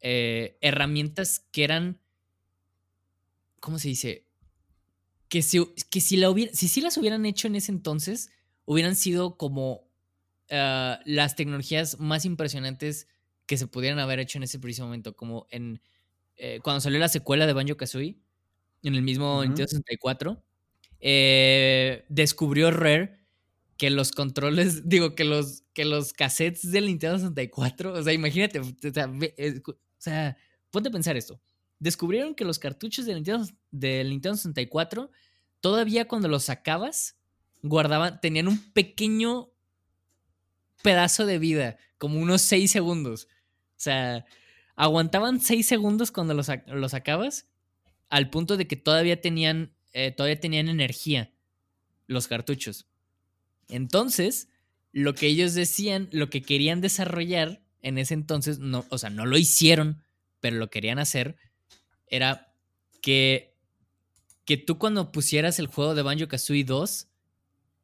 eh, 0.00 0.58
herramientas 0.60 1.46
que 1.50 1.64
eran, 1.64 2.00
¿cómo 3.60 3.78
se 3.78 3.88
dice? 3.88 4.24
que 5.34 5.42
si, 5.42 5.58
que 5.90 6.00
si, 6.00 6.80
las 6.80 6.96
hubieran 6.96 7.26
hecho 7.26 7.48
en 7.48 7.56
ese 7.56 7.72
entonces, 7.72 8.30
hubieran 8.66 8.94
sido 8.94 9.36
como 9.36 9.90
ah, 10.48 11.00
las 11.04 11.34
tecnologías 11.34 11.98
más 11.98 12.24
impresionantes 12.24 13.08
que 13.46 13.56
se 13.56 13.66
pudieran 13.66 13.98
haber 13.98 14.20
hecho 14.20 14.38
en 14.38 14.44
ese 14.44 14.60
preciso 14.60 14.84
momento, 14.84 15.16
como 15.16 15.48
en 15.50 15.80
eh, 16.36 16.60
cuando 16.62 16.80
salió 16.80 16.98
la 16.98 17.08
secuela 17.08 17.46
de 17.46 17.52
Banjo 17.52 17.76
Kazooie, 17.76 18.18
en 18.82 18.94
el 18.94 19.02
mismo 19.02 19.42
Nintendo 19.42 19.68
64, 19.68 20.44
eh, 21.00 22.04
descubrió 22.08 22.70
Rare 22.70 23.20
que 23.76 23.90
los 23.90 24.12
controles, 24.12 24.82
digo, 24.88 25.14
que 25.14 25.24
los, 25.24 25.62
que 25.72 25.84
los 25.84 26.12
cassettes 26.12 26.70
del 26.70 26.86
Nintendo 26.86 27.18
64, 27.18 27.92
o 27.92 28.02
sea, 28.02 28.12
imagínate, 28.12 28.60
o 28.60 28.64
sea, 28.92 29.06
o 29.06 29.74
sea 29.98 30.36
ponte 30.70 30.88
a 30.88 30.92
pensar 30.92 31.16
esto 31.16 31.40
descubrieron 31.84 32.34
que 32.34 32.46
los 32.46 32.58
cartuchos 32.58 33.04
del 33.04 33.16
Nintendo, 33.16 33.46
del 33.70 34.08
Nintendo 34.08 34.36
64, 34.36 35.10
todavía 35.60 36.08
cuando 36.08 36.28
los 36.28 36.44
sacabas, 36.44 37.16
guardaban, 37.62 38.20
tenían 38.22 38.48
un 38.48 38.58
pequeño 38.72 39.50
pedazo 40.82 41.26
de 41.26 41.38
vida, 41.38 41.76
como 41.98 42.18
unos 42.20 42.40
6 42.40 42.70
segundos. 42.70 43.28
O 43.72 43.80
sea, 43.84 44.24
aguantaban 44.76 45.40
6 45.40 45.66
segundos 45.66 46.10
cuando 46.10 46.34
los, 46.34 46.48
los, 46.66 46.90
sacabas, 46.90 47.46
al 48.08 48.30
punto 48.30 48.56
de 48.56 48.66
que 48.66 48.76
todavía 48.76 49.20
tenían, 49.20 49.74
eh, 49.92 50.10
todavía 50.10 50.40
tenían 50.40 50.68
energía 50.68 51.32
los 52.06 52.28
cartuchos. 52.28 52.86
Entonces, 53.68 54.48
lo 54.92 55.14
que 55.14 55.26
ellos 55.26 55.54
decían, 55.54 56.08
lo 56.12 56.30
que 56.30 56.42
querían 56.42 56.80
desarrollar 56.80 57.62
en 57.82 57.98
ese 57.98 58.14
entonces, 58.14 58.58
no, 58.58 58.84
o 58.88 58.98
sea, 58.98 59.10
no 59.10 59.26
lo 59.26 59.36
hicieron, 59.36 60.02
pero 60.40 60.56
lo 60.56 60.70
querían 60.70 60.98
hacer, 60.98 61.36
era 62.06 62.54
que, 63.00 63.56
que 64.44 64.56
tú 64.56 64.78
cuando 64.78 65.12
pusieras 65.12 65.58
el 65.58 65.66
juego 65.66 65.94
de 65.94 66.02
Banjo 66.02 66.28
Kazooie 66.28 66.64
2, 66.64 67.08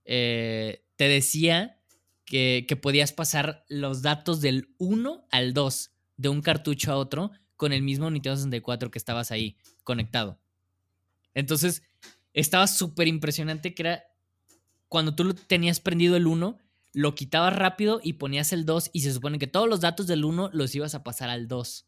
eh, 0.05 0.85
te 0.96 1.09
decía 1.09 1.81
que, 2.24 2.79
podías 2.81 3.12
pasar 3.12 3.64
los 3.68 4.03
datos 4.03 4.40
del 4.40 4.74
1 4.79 5.26
al 5.31 5.53
2 5.53 5.89
de 6.20 6.28
un 6.28 6.42
cartucho 6.42 6.92
a 6.92 6.96
otro 6.96 7.30
con 7.56 7.72
el 7.72 7.83
mismo 7.83 8.11
Nintendo 8.11 8.37
64 8.37 8.90
que 8.90 8.98
estabas 8.98 9.30
ahí 9.30 9.56
conectado. 9.85 10.38
Entonces, 11.33 11.83
estaba 12.35 12.66
súper 12.66 13.09
impresionante 13.09 13.74
que 13.74 13.83
era 13.83 14.04
cuando 14.88 15.14
tú 15.14 15.33
tenías 15.35 15.80
prendido 15.80 16.16
el 16.16 16.26
1, 16.26 16.59
lo 16.92 17.14
quitabas 17.14 17.56
rápido 17.56 18.00
y 18.02 18.14
ponías 18.14 18.52
el 18.52 18.66
2 18.66 18.90
y 18.92 19.00
se 19.00 19.12
supone 19.12 19.38
que 19.38 19.46
todos 19.46 19.68
los 19.68 19.80
datos 19.80 20.06
del 20.06 20.24
1 20.24 20.50
los 20.52 20.74
ibas 20.74 20.94
a 20.94 21.02
pasar 21.02 21.30
al 21.30 21.48
2. 21.48 21.87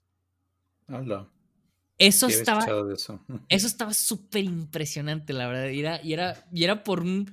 Hola. 0.88 1.28
Eso 1.98 2.26
estaba. 2.28 2.64
Eso. 2.92 3.20
estaba 3.48 3.92
súper 3.92 4.44
impresionante, 4.44 5.32
la 5.32 5.46
verdad. 5.46 5.68
Y 5.70 5.80
era, 5.80 6.02
y 6.02 6.12
era, 6.14 6.46
y 6.52 6.64
era 6.64 6.84
por 6.84 7.00
un 7.00 7.32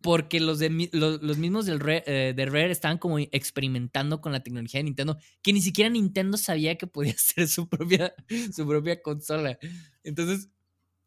porque 0.00 0.40
los, 0.40 0.58
de, 0.58 0.88
los, 0.92 1.22
los 1.22 1.38
mismos 1.38 1.66
del 1.66 1.80
eh, 1.86 2.32
de 2.34 2.46
Rare 2.46 2.70
estaban 2.70 2.98
como 2.98 3.18
experimentando 3.18 4.20
con 4.20 4.32
la 4.32 4.42
tecnología 4.42 4.78
de 4.78 4.84
Nintendo, 4.84 5.18
que 5.42 5.52
ni 5.52 5.60
siquiera 5.60 5.90
Nintendo 5.90 6.38
sabía 6.38 6.76
que 6.76 6.86
podía 6.86 7.14
ser 7.18 7.48
su 7.48 7.68
propia, 7.68 8.14
su 8.52 8.66
propia 8.66 9.02
consola. 9.02 9.58
Entonces, 10.02 10.48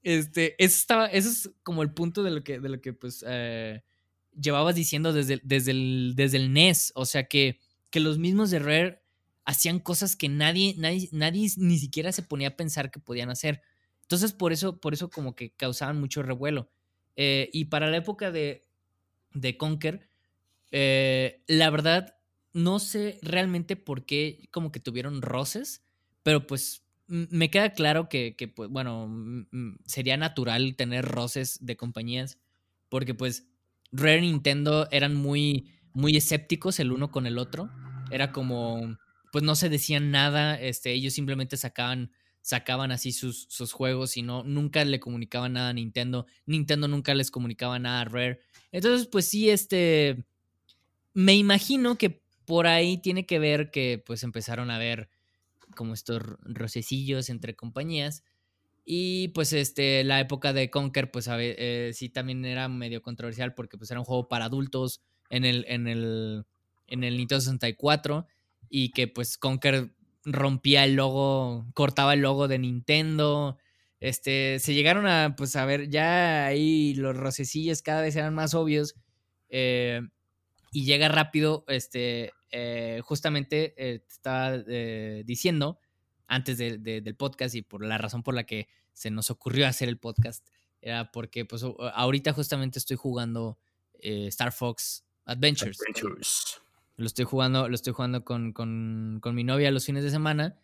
este, 0.04 0.56
eso, 0.64 0.76
estaba, 0.76 1.08
eso 1.08 1.30
es 1.30 1.52
como 1.64 1.82
el 1.82 1.94
punto 1.94 2.24
de 2.24 2.32
lo 2.32 2.44
que, 2.44 2.60
de 2.60 2.70
lo 2.70 2.82
que 2.82 2.94
pues, 2.94 3.24
eh, 3.28 3.84
llevabas 4.40 4.76
diciendo 4.76 5.12
desde, 5.12 5.42
desde, 5.44 5.72
el, 5.72 6.14
desde 6.16 6.38
el 6.38 6.54
NES. 6.54 6.92
O 6.96 7.06
sea, 7.06 7.28
que, 7.28 7.60
que 7.90 8.00
los 8.00 8.20
mismos 8.20 8.52
de 8.52 8.60
Rare 8.60 9.02
hacían 9.46 9.80
cosas 9.80 10.16
que 10.16 10.30
nadie, 10.30 10.76
nadie, 10.78 11.10
nadie 11.12 11.50
ni 11.58 11.80
siquiera 11.80 12.12
se 12.12 12.22
ponía 12.22 12.50
a 12.50 12.56
pensar 12.56 12.92
que 12.92 13.00
podían 13.00 13.32
hacer. 13.32 13.62
Entonces, 14.02 14.34
por 14.34 14.54
eso, 14.54 14.80
por 14.80 14.94
eso 14.94 15.10
como 15.10 15.36
que 15.36 15.52
causaban 15.56 16.00
mucho 16.00 16.22
revuelo. 16.22 16.70
Eh, 17.16 17.50
y 17.54 17.66
para 17.66 17.90
la 17.90 17.98
época 17.98 18.32
de, 18.32 18.66
de 19.34 19.58
Conker, 19.58 20.10
eh, 20.72 21.44
la 21.48 21.70
verdad, 21.70 22.18
no 22.54 22.80
sé 22.80 23.20
realmente 23.22 23.76
por 23.76 24.06
qué 24.06 24.48
como 24.52 24.72
que 24.72 24.80
tuvieron 24.80 25.22
roces, 25.22 25.84
pero 26.24 26.48
pues 26.48 26.84
me 27.08 27.52
queda 27.52 27.74
claro 27.74 28.10
que, 28.10 28.36
pues, 28.56 28.70
bueno, 28.70 29.10
sería 29.86 30.18
natural 30.18 30.76
tener 30.76 31.06
roces 31.06 31.60
de 31.62 31.78
compañías, 31.78 32.40
porque 32.90 33.14
pues 33.14 33.48
Rare 33.92 34.20
y 34.20 34.22
Nintendo 34.32 34.88
eran 34.92 35.16
muy, 35.16 35.70
muy 35.94 36.18
escépticos 36.18 36.80
el 36.80 36.92
uno 36.92 37.12
con 37.12 37.28
el 37.28 37.38
otro. 37.38 37.72
Era 38.10 38.32
como, 38.32 38.98
pues 39.32 39.44
no 39.44 39.56
se 39.56 39.70
decían 39.70 40.12
nada, 40.12 40.60
este, 40.60 40.92
ellos 40.94 41.14
simplemente 41.14 41.58
sacaban 41.58 42.12
sacaban 42.44 42.92
así 42.92 43.14
sus, 43.14 43.48
sus, 43.50 43.72
juegos 43.72 44.18
y 44.18 44.22
no, 44.22 44.44
nunca 44.44 44.84
le 44.84 45.00
comunicaban 45.00 45.54
nada 45.54 45.70
a 45.70 45.74
Nintendo. 45.74 46.28
Nintendo 46.46 46.90
nunca 46.90 47.16
les 47.16 47.32
comunicaba 47.32 47.80
nada 47.80 48.02
a 48.02 48.06
Rare. 48.06 48.42
Entonces, 48.72 49.08
pues 49.08 49.28
sí, 49.28 49.50
este. 49.50 50.24
Me 51.14 51.36
imagino 51.36 51.98
que 51.98 52.22
por 52.46 52.68
ahí 52.68 52.98
tiene 52.98 53.26
que 53.26 53.40
ver 53.40 53.72
que 53.72 54.04
pues 54.06 54.24
empezaron 54.24 54.72
a 54.72 54.78
ver 54.78 55.10
como 55.76 55.94
estos 55.94 56.22
rocecillos 56.42 57.30
entre 57.30 57.56
compañías. 57.56 58.24
Y 58.86 59.30
pues 59.30 59.54
este, 59.54 60.04
la 60.04 60.20
época 60.20 60.52
de 60.52 60.70
Conker, 60.70 61.12
pues 61.12 61.30
eh, 61.32 61.92
sí 61.94 62.10
también 62.10 62.44
era 62.44 62.68
medio 62.68 63.02
controversial 63.02 63.54
porque 63.54 63.78
pues 63.78 63.90
era 63.90 64.02
un 64.02 64.06
juego 64.06 64.28
para 64.28 64.46
adultos 64.46 65.02
en 65.30 65.46
el, 65.46 65.66
en 65.70 65.88
el, 65.88 66.46
en 66.88 67.06
el 67.06 67.16
Nintendo 67.16 67.40
64 67.40 68.28
y 68.70 68.90
que 68.90 69.08
pues 69.08 69.38
Conker 69.38 69.94
rompía 70.26 70.86
el 70.86 70.96
logo, 70.96 71.66
cortaba 71.74 72.14
el 72.14 72.22
logo 72.22 72.48
de 72.48 72.60
Nintendo. 72.60 73.58
Este, 74.00 74.60
se 74.60 74.74
llegaron 74.74 75.08
a, 75.08 75.36
pues, 75.38 75.56
a 75.56 75.66
ver, 75.66 75.90
ya 75.90 76.46
ahí 76.46 76.94
los 76.96 77.16
rocecillos 77.16 77.82
cada 77.82 78.02
vez 78.02 78.16
eran 78.16 78.34
más 78.34 78.54
obvios. 78.54 78.96
Eh, 79.50 80.02
y 80.72 80.86
llega 80.86 81.08
rápido, 81.08 81.64
este, 81.68 82.32
eh, 82.52 83.02
justamente 83.04 83.74
eh, 83.78 84.04
estaba 84.10 84.58
diciendo 84.58 85.80
antes 86.28 86.58
del 86.58 87.16
podcast 87.16 87.54
y 87.54 87.62
por 87.62 87.86
la 87.86 88.00
razón 88.00 88.24
por 88.24 88.34
la 88.34 88.46
que 88.46 88.68
se 88.92 89.12
nos 89.12 89.30
ocurrió 89.30 89.68
hacer 89.68 89.88
el 89.88 90.00
podcast 90.00 90.48
era 90.82 91.12
porque, 91.12 91.46
pues, 91.46 91.64
ahorita 91.94 92.34
justamente 92.34 92.80
estoy 92.80 92.98
jugando 92.98 93.58
Star 94.02 94.52
Fox 94.52 95.06
Adventures. 95.26 95.80
Lo 96.96 97.06
estoy 97.06 97.26
jugando, 97.26 97.68
lo 97.68 97.76
estoy 97.76 97.94
jugando 97.94 98.24
con, 98.24 98.54
con, 98.54 99.20
con 99.22 99.36
mi 99.36 99.44
novia 99.44 99.72
los 99.72 99.86
fines 99.86 100.04
de 100.04 100.12
semana. 100.12 100.60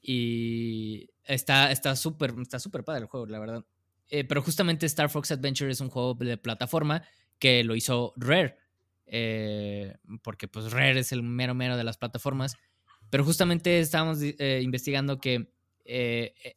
Y 0.00 1.10
está 1.24 1.96
súper 1.96 2.34
está 2.40 2.58
padre 2.84 3.02
el 3.02 3.06
juego, 3.06 3.26
la 3.26 3.38
verdad. 3.38 3.64
Eh, 4.08 4.24
pero 4.24 4.42
justamente 4.42 4.86
Star 4.86 5.08
Fox 5.08 5.32
Adventure 5.32 5.70
es 5.70 5.80
un 5.80 5.88
juego 5.88 6.14
de 6.14 6.36
plataforma 6.36 7.02
que 7.38 7.64
lo 7.64 7.74
hizo 7.74 8.12
Rare. 8.16 8.58
Eh, 9.06 9.96
porque 10.22 10.46
pues 10.48 10.70
Rare 10.72 11.00
es 11.00 11.12
el 11.12 11.22
mero 11.22 11.54
mero 11.54 11.76
de 11.76 11.84
las 11.84 11.96
plataformas. 11.96 12.56
Pero 13.10 13.24
justamente 13.24 13.80
estábamos 13.80 14.18
eh, 14.20 14.60
investigando 14.62 15.18
que 15.18 15.50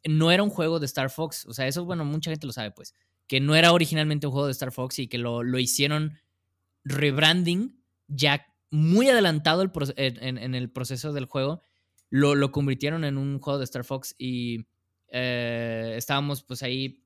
no 0.04 0.30
era 0.30 0.42
un 0.42 0.50
juego 0.50 0.78
de 0.78 0.86
Star 0.86 1.10
Fox. 1.10 1.46
O 1.46 1.54
sea, 1.54 1.66
eso, 1.66 1.84
bueno, 1.84 2.04
mucha 2.04 2.30
gente 2.30 2.46
lo 2.46 2.52
sabe, 2.52 2.70
pues. 2.70 2.94
Que 3.26 3.40
no 3.40 3.54
era 3.54 3.72
originalmente 3.72 4.26
un 4.26 4.32
juego 4.32 4.46
de 4.46 4.52
Star 4.52 4.72
Fox 4.72 4.98
y 4.98 5.08
que 5.08 5.18
lo, 5.18 5.42
lo 5.42 5.58
hicieron 5.58 6.18
rebranding 6.84 7.82
ya 8.08 8.46
muy 8.70 9.08
adelantado 9.08 9.70
en, 9.96 10.54
el 10.54 10.70
proceso 10.70 11.12
del 11.12 11.26
juego. 11.26 11.62
Lo, 12.10 12.34
lo, 12.34 12.52
convirtieron 12.52 13.04
en 13.04 13.18
un 13.18 13.38
juego 13.38 13.58
de 13.58 13.64
Star 13.64 13.84
Fox 13.84 14.14
y 14.18 14.66
eh, 15.08 15.94
estábamos 15.96 16.42
pues 16.42 16.62
ahí 16.62 17.02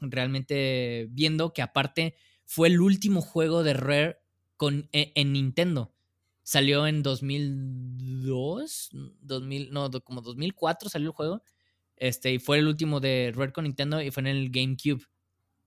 realmente 0.00 1.08
viendo 1.10 1.52
que 1.52 1.62
aparte 1.62 2.16
fue 2.44 2.68
el 2.68 2.80
último 2.80 3.20
juego 3.20 3.62
de 3.62 3.74
Rare 3.74 4.18
con, 4.56 4.88
e, 4.92 5.12
en, 5.14 5.32
Nintendo. 5.32 5.94
Salió 6.42 6.86
en 6.86 7.02
2002, 7.02 8.90
2000, 9.20 9.72
no, 9.72 9.90
como 10.02 10.20
2004 10.20 10.88
salió 10.88 11.08
el 11.10 11.14
juego. 11.14 11.42
Este, 11.96 12.32
y 12.32 12.38
fue 12.38 12.58
el 12.58 12.66
último 12.66 12.98
de 13.00 13.32
Rare 13.34 13.52
con 13.52 13.64
Nintendo 13.64 14.00
y 14.02 14.10
fue 14.10 14.22
en 14.22 14.26
el 14.28 14.50
GameCube. 14.50 15.04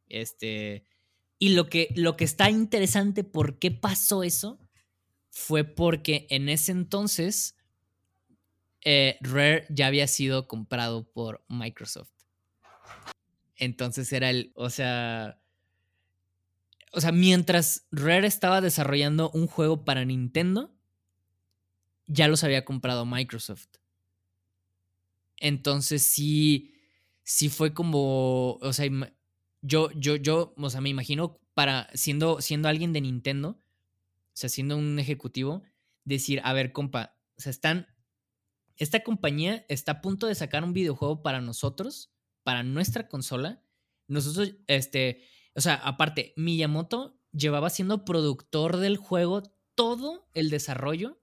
Este, 0.07 0.83
y 1.39 1.49
lo 1.49 1.69
que, 1.69 1.93
lo 1.95 2.17
que 2.17 2.25
está 2.25 2.49
interesante, 2.49 3.23
¿por 3.23 3.59
qué 3.59 3.71
pasó 3.71 4.23
eso? 4.23 4.59
Fue 5.33 5.63
porque 5.63 6.27
en 6.29 6.47
ese 6.47 6.71
entonces 6.71 7.57
eh, 8.81 9.17
Rare 9.19 9.65
ya 9.69 9.87
había 9.87 10.07
sido 10.07 10.47
comprado 10.47 11.11
por 11.11 11.43
Microsoft. 11.49 12.11
Entonces 13.55 14.13
era 14.13 14.29
el, 14.29 14.51
o 14.55 14.69
sea, 14.69 15.41
o 16.91 17.01
sea, 17.01 17.11
mientras 17.11 17.87
Rare 17.91 18.27
estaba 18.27 18.61
desarrollando 18.61 19.31
un 19.31 19.47
juego 19.47 19.83
para 19.83 20.05
Nintendo, 20.05 20.71
ya 22.05 22.27
los 22.27 22.43
había 22.43 22.63
comprado 22.63 23.03
Microsoft. 23.07 23.69
Entonces 25.37 26.03
sí, 26.03 26.75
sí 27.23 27.49
fue 27.49 27.73
como, 27.73 28.53
o 28.61 28.71
sea, 28.73 28.85
yo, 29.61 29.89
yo, 29.93 30.15
yo, 30.15 30.53
o 30.57 30.69
sea, 30.69 30.79
me 30.79 30.89
imagino 30.89 31.39
para 31.55 31.89
siendo, 31.95 32.39
siendo 32.39 32.69
alguien 32.69 32.93
de 32.93 33.01
Nintendo, 33.01 33.62
o 34.33 34.35
sea, 34.35 34.49
siendo 34.49 34.77
un 34.77 34.97
ejecutivo, 34.97 35.63
decir, 36.05 36.41
a 36.43 36.53
ver, 36.53 36.71
compa, 36.71 37.15
o 37.37 37.41
sea, 37.41 37.51
están, 37.51 37.87
esta 38.77 39.03
compañía 39.03 39.65
está 39.69 39.93
a 39.93 40.01
punto 40.01 40.27
de 40.27 40.35
sacar 40.35 40.63
un 40.63 40.73
videojuego 40.73 41.21
para 41.21 41.39
nosotros, 41.39 42.11
para 42.43 42.63
nuestra 42.63 43.07
consola. 43.07 43.63
Nosotros, 44.07 44.55
este, 44.67 45.23
o 45.55 45.61
sea, 45.61 45.75
aparte, 45.75 46.33
Miyamoto 46.35 47.19
llevaba 47.31 47.69
siendo 47.69 48.05
productor 48.05 48.77
del 48.77 48.97
juego 48.97 49.43
todo 49.75 50.27
el 50.33 50.49
desarrollo. 50.49 51.21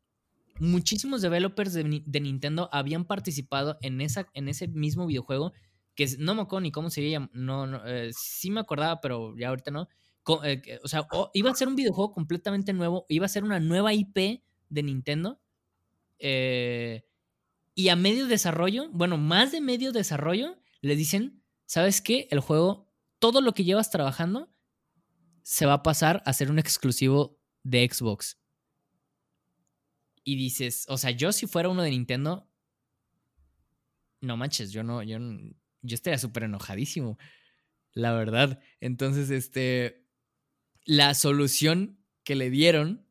Muchísimos 0.59 1.23
developers 1.23 1.73
de, 1.73 1.85
Nintendo 2.21 2.69
habían 2.73 3.07
participado 3.07 3.79
en, 3.83 4.01
esa, 4.01 4.29
en 4.35 4.49
ese 4.49 4.69
mismo 4.69 5.07
videojuego, 5.07 5.53
que 5.95 6.07
no 6.19 6.35
me 6.35 6.61
ni 6.61 6.71
cómo 6.71 6.91
se 6.91 7.09
llama, 7.11 7.31
no, 7.33 7.67
no 7.67 7.87
eh, 7.87 8.11
sí 8.13 8.51
me 8.51 8.61
acordaba, 8.61 9.01
pero 9.01 9.37
ya 9.37 9.49
ahorita 9.49 9.71
no, 9.71 9.89
o 10.25 10.89
sea, 10.89 11.07
iba 11.35 11.51
a 11.51 11.55
ser 11.55 11.69
un 11.69 11.77
videojuego 11.77 12.13
completamente 12.13 12.73
nuevo, 12.73 13.07
iba 13.09 13.27
a 13.27 13.29
ser 13.29 13.45
una 13.45 13.61
nueva 13.61 13.93
IP 13.95 14.43
de 14.69 14.83
Nintendo. 14.83 15.41
Eh, 16.19 17.05
y 17.75 17.89
a 17.89 17.97
medio 17.97 18.27
desarrollo, 18.27 18.91
bueno, 18.91 19.17
más 19.17 19.53
de 19.53 19.61
medio 19.61 19.93
desarrollo, 19.93 20.59
le 20.81 20.97
dicen, 20.97 21.43
¿sabes 21.67 22.01
qué? 22.01 22.29
El 22.31 22.41
juego, 22.41 22.93
todo 23.19 23.41
lo 23.41 23.53
que 23.53 23.65
llevas 23.65 23.91
trabajando, 23.91 24.53
se 25.43 25.67
va 25.67 25.75
a 25.75 25.83
pasar 25.83 26.23
a 26.27 26.33
ser 26.33 26.51
un 26.51 26.59
exclusivo 26.59 27.39
de 27.63 27.89
Xbox. 27.91 28.39
Y 30.25 30.37
dices, 30.37 30.85
o 30.89 30.99
sea, 30.99 31.11
yo 31.11 31.33
si 31.33 31.47
fuera 31.47 31.69
uno 31.69 31.83
de 31.83 31.91
Nintendo, 31.91 32.49
no 34.21 34.37
manches, 34.37 34.71
yo 34.71 34.83
no, 34.83 35.03
yo, 35.03 35.19
yo 35.19 35.95
estaría 35.95 36.19
súper 36.19 36.45
enojadísimo, 36.45 37.19
la 37.93 38.13
verdad. 38.13 38.61
Entonces, 38.81 39.31
este, 39.31 40.07
la 40.91 41.15
solución 41.15 42.01
que 42.25 42.35
le 42.35 42.51
dieron, 42.51 43.07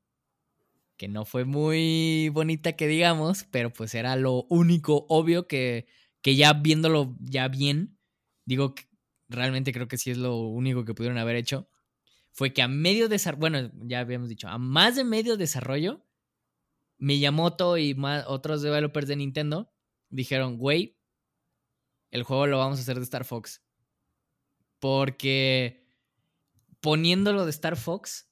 que 0.98 1.08
no 1.08 1.24
fue 1.24 1.46
muy 1.46 2.28
bonita 2.28 2.74
que 2.74 2.90
digamos, 2.90 3.46
pero 3.52 3.72
pues 3.72 3.96
era 3.96 4.18
lo 4.18 4.44
único 4.50 5.06
obvio 5.08 5.48
que, 5.48 5.88
que 6.22 6.36
ya 6.36 6.52
viéndolo 6.52 7.16
ya 7.22 7.48
bien, 7.48 7.98
digo 8.44 8.76
que 8.76 8.84
realmente 9.30 9.72
creo 9.72 9.88
que 9.88 9.98
sí 9.98 10.12
es 10.12 10.18
lo 10.18 10.36
único 10.40 10.84
que 10.84 10.94
pudieron 10.94 11.18
haber 11.18 11.38
hecho, 11.38 11.70
fue 12.34 12.52
que 12.52 12.62
a 12.62 12.68
medio 12.68 13.08
desarrollo, 13.08 13.40
bueno, 13.40 13.72
ya 13.86 14.02
habíamos 14.02 14.28
dicho, 14.28 14.50
a 14.50 14.58
más 14.58 14.98
de 14.98 15.06
medio 15.06 15.38
desarrollo, 15.38 16.06
Miyamoto 16.98 17.78
y 17.78 17.96
más, 17.96 18.26
otros 18.28 18.62
developers 18.62 19.08
de 19.08 19.16
Nintendo 19.16 19.72
dijeron, 20.10 20.58
güey, 20.58 20.98
el 22.12 22.24
juego 22.24 22.46
lo 22.46 22.58
vamos 22.58 22.78
a 22.78 22.82
hacer 22.82 22.98
de 22.98 23.04
Star 23.04 23.24
Fox. 23.24 23.64
Porque 24.80 25.89
poniéndolo 26.82 27.46
de 27.46 27.52
Star 27.52 27.78
Fox, 27.78 28.30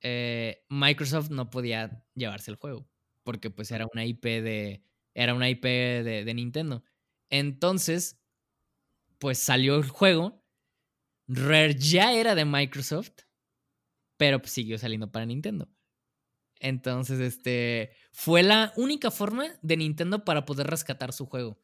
eh, 0.00 0.64
Microsoft 0.68 1.30
no 1.30 1.50
podía 1.50 2.04
llevarse 2.14 2.50
el 2.50 2.56
juego. 2.56 2.88
Porque 3.24 3.50
pues 3.50 3.70
era 3.70 3.86
una 3.92 4.04
IP 4.04 4.24
de. 4.24 4.82
Era 5.14 5.34
una 5.34 5.50
IP 5.50 5.64
de, 5.64 6.32
Nintendo. 6.34 6.84
Entonces, 7.30 8.20
pues 9.18 9.38
salió 9.38 9.76
el 9.76 9.88
juego. 9.88 10.44
Rare 11.26 11.74
ya 11.74 12.12
era 12.12 12.34
de 12.34 12.44
Microsoft. 12.44 13.12
pero 14.16 14.40
pues, 14.40 14.52
siguió 14.52 14.78
saliendo 14.78 15.10
para 15.10 15.26
Nintendo. 15.26 15.68
Entonces, 16.60 17.20
este, 17.20 17.92
fue 18.12 18.42
la 18.42 18.72
única 18.76 19.10
forma 19.10 19.46
de 19.62 19.76
Nintendo 19.76 20.24
para 20.24 20.44
poder 20.44 20.66
rescatar 20.66 21.12
su 21.12 21.26
juego. 21.26 21.60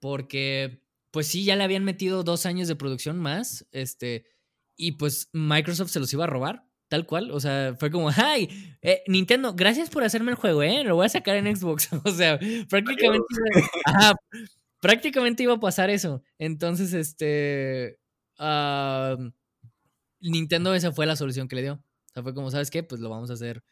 Porque, 0.00 0.82
pues 1.10 1.26
sí, 1.28 1.44
ya 1.44 1.56
le 1.56 1.64
habían 1.64 1.84
metido 1.84 2.22
dos 2.22 2.46
años 2.46 2.68
de 2.68 2.76
producción 2.76 3.18
más, 3.18 3.66
este, 3.72 4.26
y 4.76 4.92
pues 4.92 5.28
Microsoft 5.32 5.90
se 5.90 6.00
los 6.00 6.12
iba 6.12 6.24
a 6.24 6.28
robar, 6.28 6.66
tal 6.88 7.06
cual. 7.06 7.30
O 7.30 7.40
sea, 7.40 7.74
fue 7.78 7.90
como, 7.90 8.10
¡ay! 8.10 8.76
Eh, 8.82 9.02
Nintendo, 9.06 9.54
gracias 9.54 9.90
por 9.90 10.04
hacerme 10.04 10.30
el 10.32 10.36
juego, 10.36 10.62
¿eh? 10.62 10.84
Lo 10.84 10.96
voy 10.96 11.06
a 11.06 11.10
sacar 11.10 11.36
en 11.36 11.54
Xbox. 11.56 11.88
o 12.04 12.10
sea, 12.10 12.38
prácticamente, 12.68 13.26
ajá, 13.84 14.14
prácticamente 14.80 15.42
iba 15.42 15.54
a 15.54 15.60
pasar 15.60 15.90
eso. 15.90 16.22
Entonces, 16.38 16.92
este, 16.92 17.98
ah, 18.38 19.16
Nintendo 20.20 20.74
esa 20.74 20.92
fue 20.92 21.06
la 21.06 21.16
solución 21.16 21.48
que 21.48 21.56
le 21.56 21.62
dio. 21.62 21.74
O 21.74 22.12
sea, 22.12 22.22
fue 22.22 22.34
como, 22.34 22.50
¿sabes 22.50 22.70
qué? 22.70 22.82
Pues 22.82 23.00
lo 23.00 23.08
vamos 23.10 23.30
a 23.30 23.34
hacer 23.34 23.62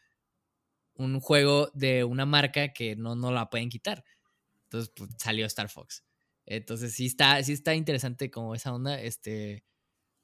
un 0.95 1.19
juego 1.19 1.69
de 1.73 2.03
una 2.03 2.25
marca 2.25 2.73
que 2.73 2.95
no, 2.95 3.15
no 3.15 3.31
la 3.31 3.49
pueden 3.49 3.69
quitar. 3.69 4.03
Entonces 4.63 4.91
pues, 4.95 5.09
salió 5.17 5.45
Star 5.45 5.69
Fox. 5.69 6.03
Entonces 6.45 6.93
sí 6.93 7.07
está, 7.07 7.41
sí 7.43 7.53
está 7.53 7.75
interesante 7.75 8.29
como 8.29 8.55
esa 8.55 8.73
onda. 8.73 9.01
Este, 9.01 9.63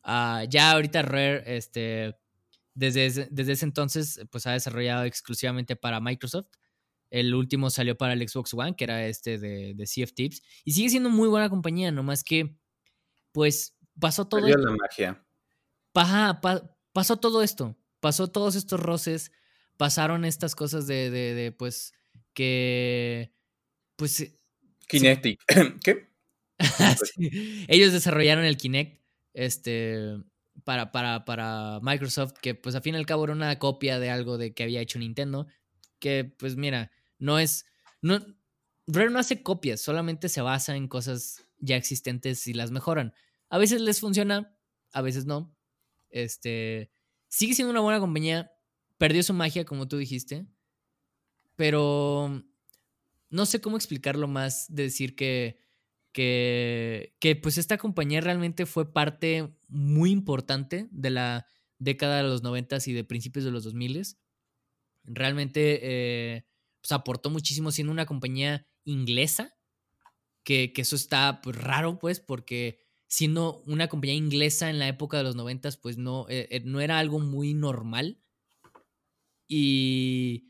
ah, 0.03 0.43
ya 0.49 0.71
ahorita 0.71 1.01
Rare, 1.01 1.43
este, 1.57 2.15
desde, 2.73 3.05
ese- 3.05 3.27
desde 3.31 3.53
ese 3.53 3.65
entonces, 3.65 4.21
pues 4.31 4.47
ha 4.47 4.51
desarrollado 4.53 5.03
exclusivamente 5.03 5.75
para 5.75 5.99
Microsoft. 5.99 6.47
El 7.09 7.35
último 7.35 7.69
salió 7.69 7.97
para 7.97 8.13
el 8.13 8.27
Xbox 8.27 8.53
One, 8.53 8.75
que 8.75 8.85
era 8.85 9.05
este 9.05 9.37
de, 9.37 9.73
de 9.75 9.85
Sea 9.85 10.05
of 10.05 10.13
Tips. 10.13 10.41
Y 10.63 10.71
sigue 10.71 10.89
siendo 10.89 11.09
muy 11.09 11.27
buena 11.27 11.49
compañía, 11.49 11.91
nomás 11.91 12.23
que, 12.23 12.55
pues, 13.33 13.75
pasó 13.99 14.27
todo 14.27 14.41
Perdió 14.41 14.55
esto 14.55 14.69
la 14.69 14.77
magia. 14.77 15.25
Pa- 15.91 16.39
pasó 16.93 17.17
todo 17.17 17.43
esto, 17.43 17.77
pasó 17.99 18.29
todos 18.29 18.55
estos 18.55 18.79
roces, 18.79 19.31
pasaron 19.75 20.23
estas 20.23 20.55
cosas 20.55 20.87
de, 20.87 21.09
de, 21.09 21.33
de, 21.33 21.51
pues, 21.51 21.93
que, 22.33 23.33
pues, 23.97 24.21
eh, 24.21 24.37
Kinetic. 24.87 25.41
¿Qué? 25.83 26.09
sí, 27.15 27.65
ellos 27.67 27.91
desarrollaron 27.91 28.45
el 28.45 28.55
Kinect, 28.55 29.00
este, 29.33 30.17
para, 30.63 30.91
para, 30.91 31.25
para 31.25 31.79
Microsoft, 31.81 32.33
que 32.41 32.55
pues 32.55 32.75
a 32.75 32.81
fin 32.81 32.95
y 32.95 32.97
al 32.97 33.05
cabo 33.05 33.23
era 33.23 33.33
una 33.33 33.57
copia 33.59 33.99
de 33.99 34.09
algo 34.09 34.37
de 34.37 34.53
que 34.53 34.63
había 34.63 34.81
hecho 34.81 34.99
Nintendo, 34.99 35.47
que 35.99 36.25
pues 36.25 36.55
mira, 36.55 36.91
no 37.19 37.39
es, 37.39 37.65
no, 38.01 38.19
Rare 38.87 39.09
no 39.09 39.19
hace 39.19 39.43
copias, 39.43 39.79
solamente 39.79 40.29
se 40.29 40.41
basa 40.41 40.75
en 40.75 40.87
cosas 40.87 41.43
ya 41.59 41.75
existentes 41.75 42.47
y 42.47 42.53
las 42.53 42.71
mejoran. 42.71 43.13
A 43.49 43.57
veces 43.57 43.81
les 43.81 43.99
funciona, 43.99 44.57
a 44.91 45.01
veces 45.01 45.25
no. 45.25 45.55
Este, 46.09 46.91
sigue 47.27 47.53
siendo 47.53 47.71
una 47.71 47.81
buena 47.81 47.99
compañía, 47.99 48.51
perdió 48.97 49.23
su 49.23 49.33
magia, 49.33 49.65
como 49.65 49.87
tú 49.87 49.97
dijiste, 49.97 50.47
pero 51.55 52.43
no 53.29 53.45
sé 53.45 53.61
cómo 53.61 53.77
explicarlo 53.77 54.27
más 54.27 54.65
de 54.73 54.83
decir 54.83 55.15
que, 55.15 55.59
que, 56.11 57.15
que 57.19 57.35
pues 57.35 57.57
esta 57.57 57.77
compañía 57.77 58.21
realmente 58.21 58.65
fue 58.65 58.91
parte 58.91 59.49
muy 59.67 60.11
importante 60.11 60.87
de 60.91 61.09
la 61.09 61.47
década 61.79 62.17
de 62.17 62.23
los 62.23 62.43
noventas 62.43 62.87
y 62.87 62.93
de 62.93 63.03
principios 63.03 63.45
de 63.45 63.51
los 63.51 63.63
2000 63.63 64.17
Realmente 65.03 65.79
eh, 65.81 66.45
pues 66.81 66.91
aportó 66.91 67.29
muchísimo 67.29 67.71
siendo 67.71 67.91
una 67.91 68.05
compañía 68.05 68.67
inglesa, 68.83 69.57
que, 70.43 70.73
que 70.73 70.81
eso 70.81 70.95
está 70.95 71.41
pues, 71.41 71.55
raro 71.55 71.97
pues 71.99 72.19
porque 72.19 72.79
siendo 73.07 73.61
una 73.65 73.87
compañía 73.87 74.15
inglesa 74.15 74.69
en 74.69 74.79
la 74.79 74.87
época 74.87 75.17
de 75.17 75.23
los 75.23 75.35
noventas 75.35 75.77
pues 75.77 75.97
no, 75.97 76.27
eh, 76.29 76.47
eh, 76.51 76.61
no 76.63 76.81
era 76.81 76.99
algo 76.99 77.19
muy 77.19 77.53
normal. 77.53 78.21
Y 79.47 80.47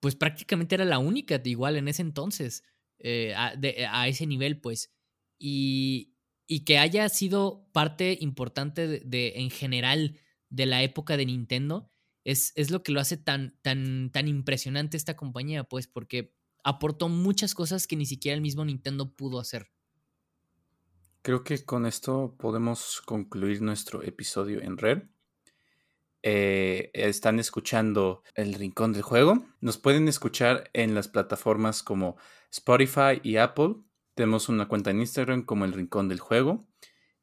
pues 0.00 0.16
prácticamente 0.16 0.74
era 0.74 0.84
la 0.84 0.98
única 0.98 1.40
igual 1.44 1.76
en 1.76 1.88
ese 1.88 2.02
entonces, 2.02 2.64
eh, 3.00 3.34
a, 3.36 4.08
ese 4.08 4.26
nivel, 4.26 4.60
pues. 4.60 4.92
Y, 5.38 6.14
y 6.46 6.64
que 6.64 6.78
haya 6.78 7.08
sido 7.08 7.68
parte 7.72 8.18
importante 8.20 8.86
de- 8.86 9.32
en 9.36 9.50
general 9.50 10.18
de 10.50 10.66
la 10.66 10.82
época 10.82 11.16
de 11.16 11.26
Nintendo, 11.26 11.90
es, 12.24 12.52
es 12.56 12.70
lo 12.70 12.82
que 12.82 12.92
lo 12.92 13.00
hace 13.00 13.16
tan, 13.16 13.58
tan, 13.62 14.10
tan 14.12 14.28
impresionante 14.28 14.96
esta 14.96 15.16
compañía, 15.16 15.64
pues, 15.64 15.86
porque 15.86 16.34
aportó 16.64 17.08
muchas 17.08 17.54
cosas 17.54 17.86
que 17.86 17.96
ni 17.96 18.06
siquiera 18.06 18.34
el 18.34 18.42
mismo 18.42 18.64
Nintendo 18.64 19.14
pudo 19.16 19.40
hacer. 19.40 19.70
Creo 21.22 21.44
que 21.44 21.64
con 21.64 21.86
esto 21.86 22.34
podemos 22.38 23.00
concluir 23.02 23.62
nuestro 23.62 24.02
episodio 24.02 24.60
en 24.60 24.76
Red. 24.78 25.02
Eh, 26.22 26.90
están 26.94 27.38
escuchando 27.38 28.22
El 28.34 28.54
Rincón 28.54 28.92
del 28.92 29.02
Juego. 29.02 29.44
Nos 29.60 29.78
pueden 29.78 30.08
escuchar 30.08 30.70
en 30.72 30.94
las 30.94 31.08
plataformas 31.08 31.82
como 31.82 32.16
Spotify 32.50 33.20
y 33.22 33.36
Apple. 33.36 33.76
Tenemos 34.14 34.48
una 34.48 34.68
cuenta 34.68 34.90
en 34.90 35.00
Instagram 35.00 35.44
como 35.44 35.64
El 35.64 35.72
Rincón 35.72 36.08
del 36.08 36.20
Juego. 36.20 36.66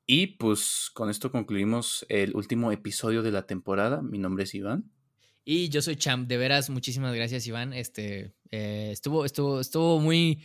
Y 0.05 0.38
pues 0.38 0.89
con 0.93 1.10
esto 1.10 1.31
concluimos 1.31 2.05
el 2.10 2.36
último 2.36 2.71
episodio 2.71 3.21
de 3.23 3.31
la 3.31 3.45
temporada. 3.45 4.01
Mi 4.01 4.17
nombre 4.17 4.45
es 4.45 4.55
Iván. 4.55 4.89
Y 5.43 5.69
yo 5.69 5.81
soy 5.81 5.95
Champ, 5.95 6.27
de 6.27 6.38
veras, 6.38 6.69
muchísimas 6.69 7.13
gracias, 7.13 7.47
Iván. 7.47 7.73
Este, 7.73 8.33
eh, 8.51 8.89
estuvo, 8.91 9.25
estuvo, 9.25 9.62
estuvo 9.62 9.99
muy 9.99 10.43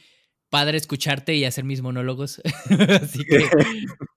padre 0.48 0.76
escucharte 0.76 1.34
y 1.34 1.44
hacer 1.44 1.64
mis 1.64 1.82
monólogos. 1.82 2.40
así 3.02 3.24
que, 3.24 3.38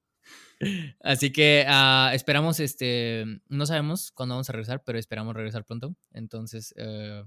así 1.02 1.32
que 1.32 1.66
ah, 1.68 2.12
esperamos, 2.14 2.60
este, 2.60 3.26
no 3.48 3.66
sabemos 3.66 4.12
cuándo 4.12 4.36
vamos 4.36 4.50
a 4.50 4.54
regresar, 4.54 4.84
pero 4.84 4.98
esperamos 4.98 5.36
regresar 5.36 5.66
pronto. 5.66 5.96
Entonces, 6.12 6.74
eh, 6.78 7.24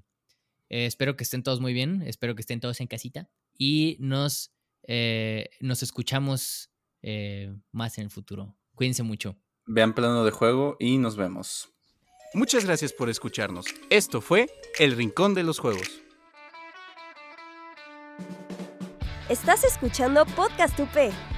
eh, 0.70 0.86
espero 0.86 1.16
que 1.16 1.24
estén 1.24 1.42
todos 1.42 1.60
muy 1.60 1.72
bien, 1.72 2.02
espero 2.02 2.34
que 2.34 2.42
estén 2.42 2.60
todos 2.60 2.80
en 2.80 2.86
casita 2.86 3.28
y 3.56 3.96
nos, 4.00 4.52
eh, 4.84 5.50
nos 5.60 5.82
escuchamos 5.82 6.70
eh, 7.02 7.54
más 7.72 7.98
en 7.98 8.04
el 8.04 8.10
futuro. 8.10 8.56
Cuídense 8.74 9.02
mucho. 9.02 9.36
Vean 9.66 9.94
plano 9.94 10.24
de 10.24 10.30
juego 10.30 10.76
y 10.78 10.98
nos 10.98 11.16
vemos. 11.16 11.70
Muchas 12.34 12.64
gracias 12.64 12.92
por 12.92 13.08
escucharnos. 13.08 13.66
Esto 13.90 14.20
fue 14.20 14.48
El 14.78 14.96
Rincón 14.96 15.34
de 15.34 15.42
los 15.42 15.58
Juegos. 15.58 16.02
Estás 19.28 19.64
escuchando 19.64 20.24
Podcast 20.26 20.78
UP. 20.80 21.37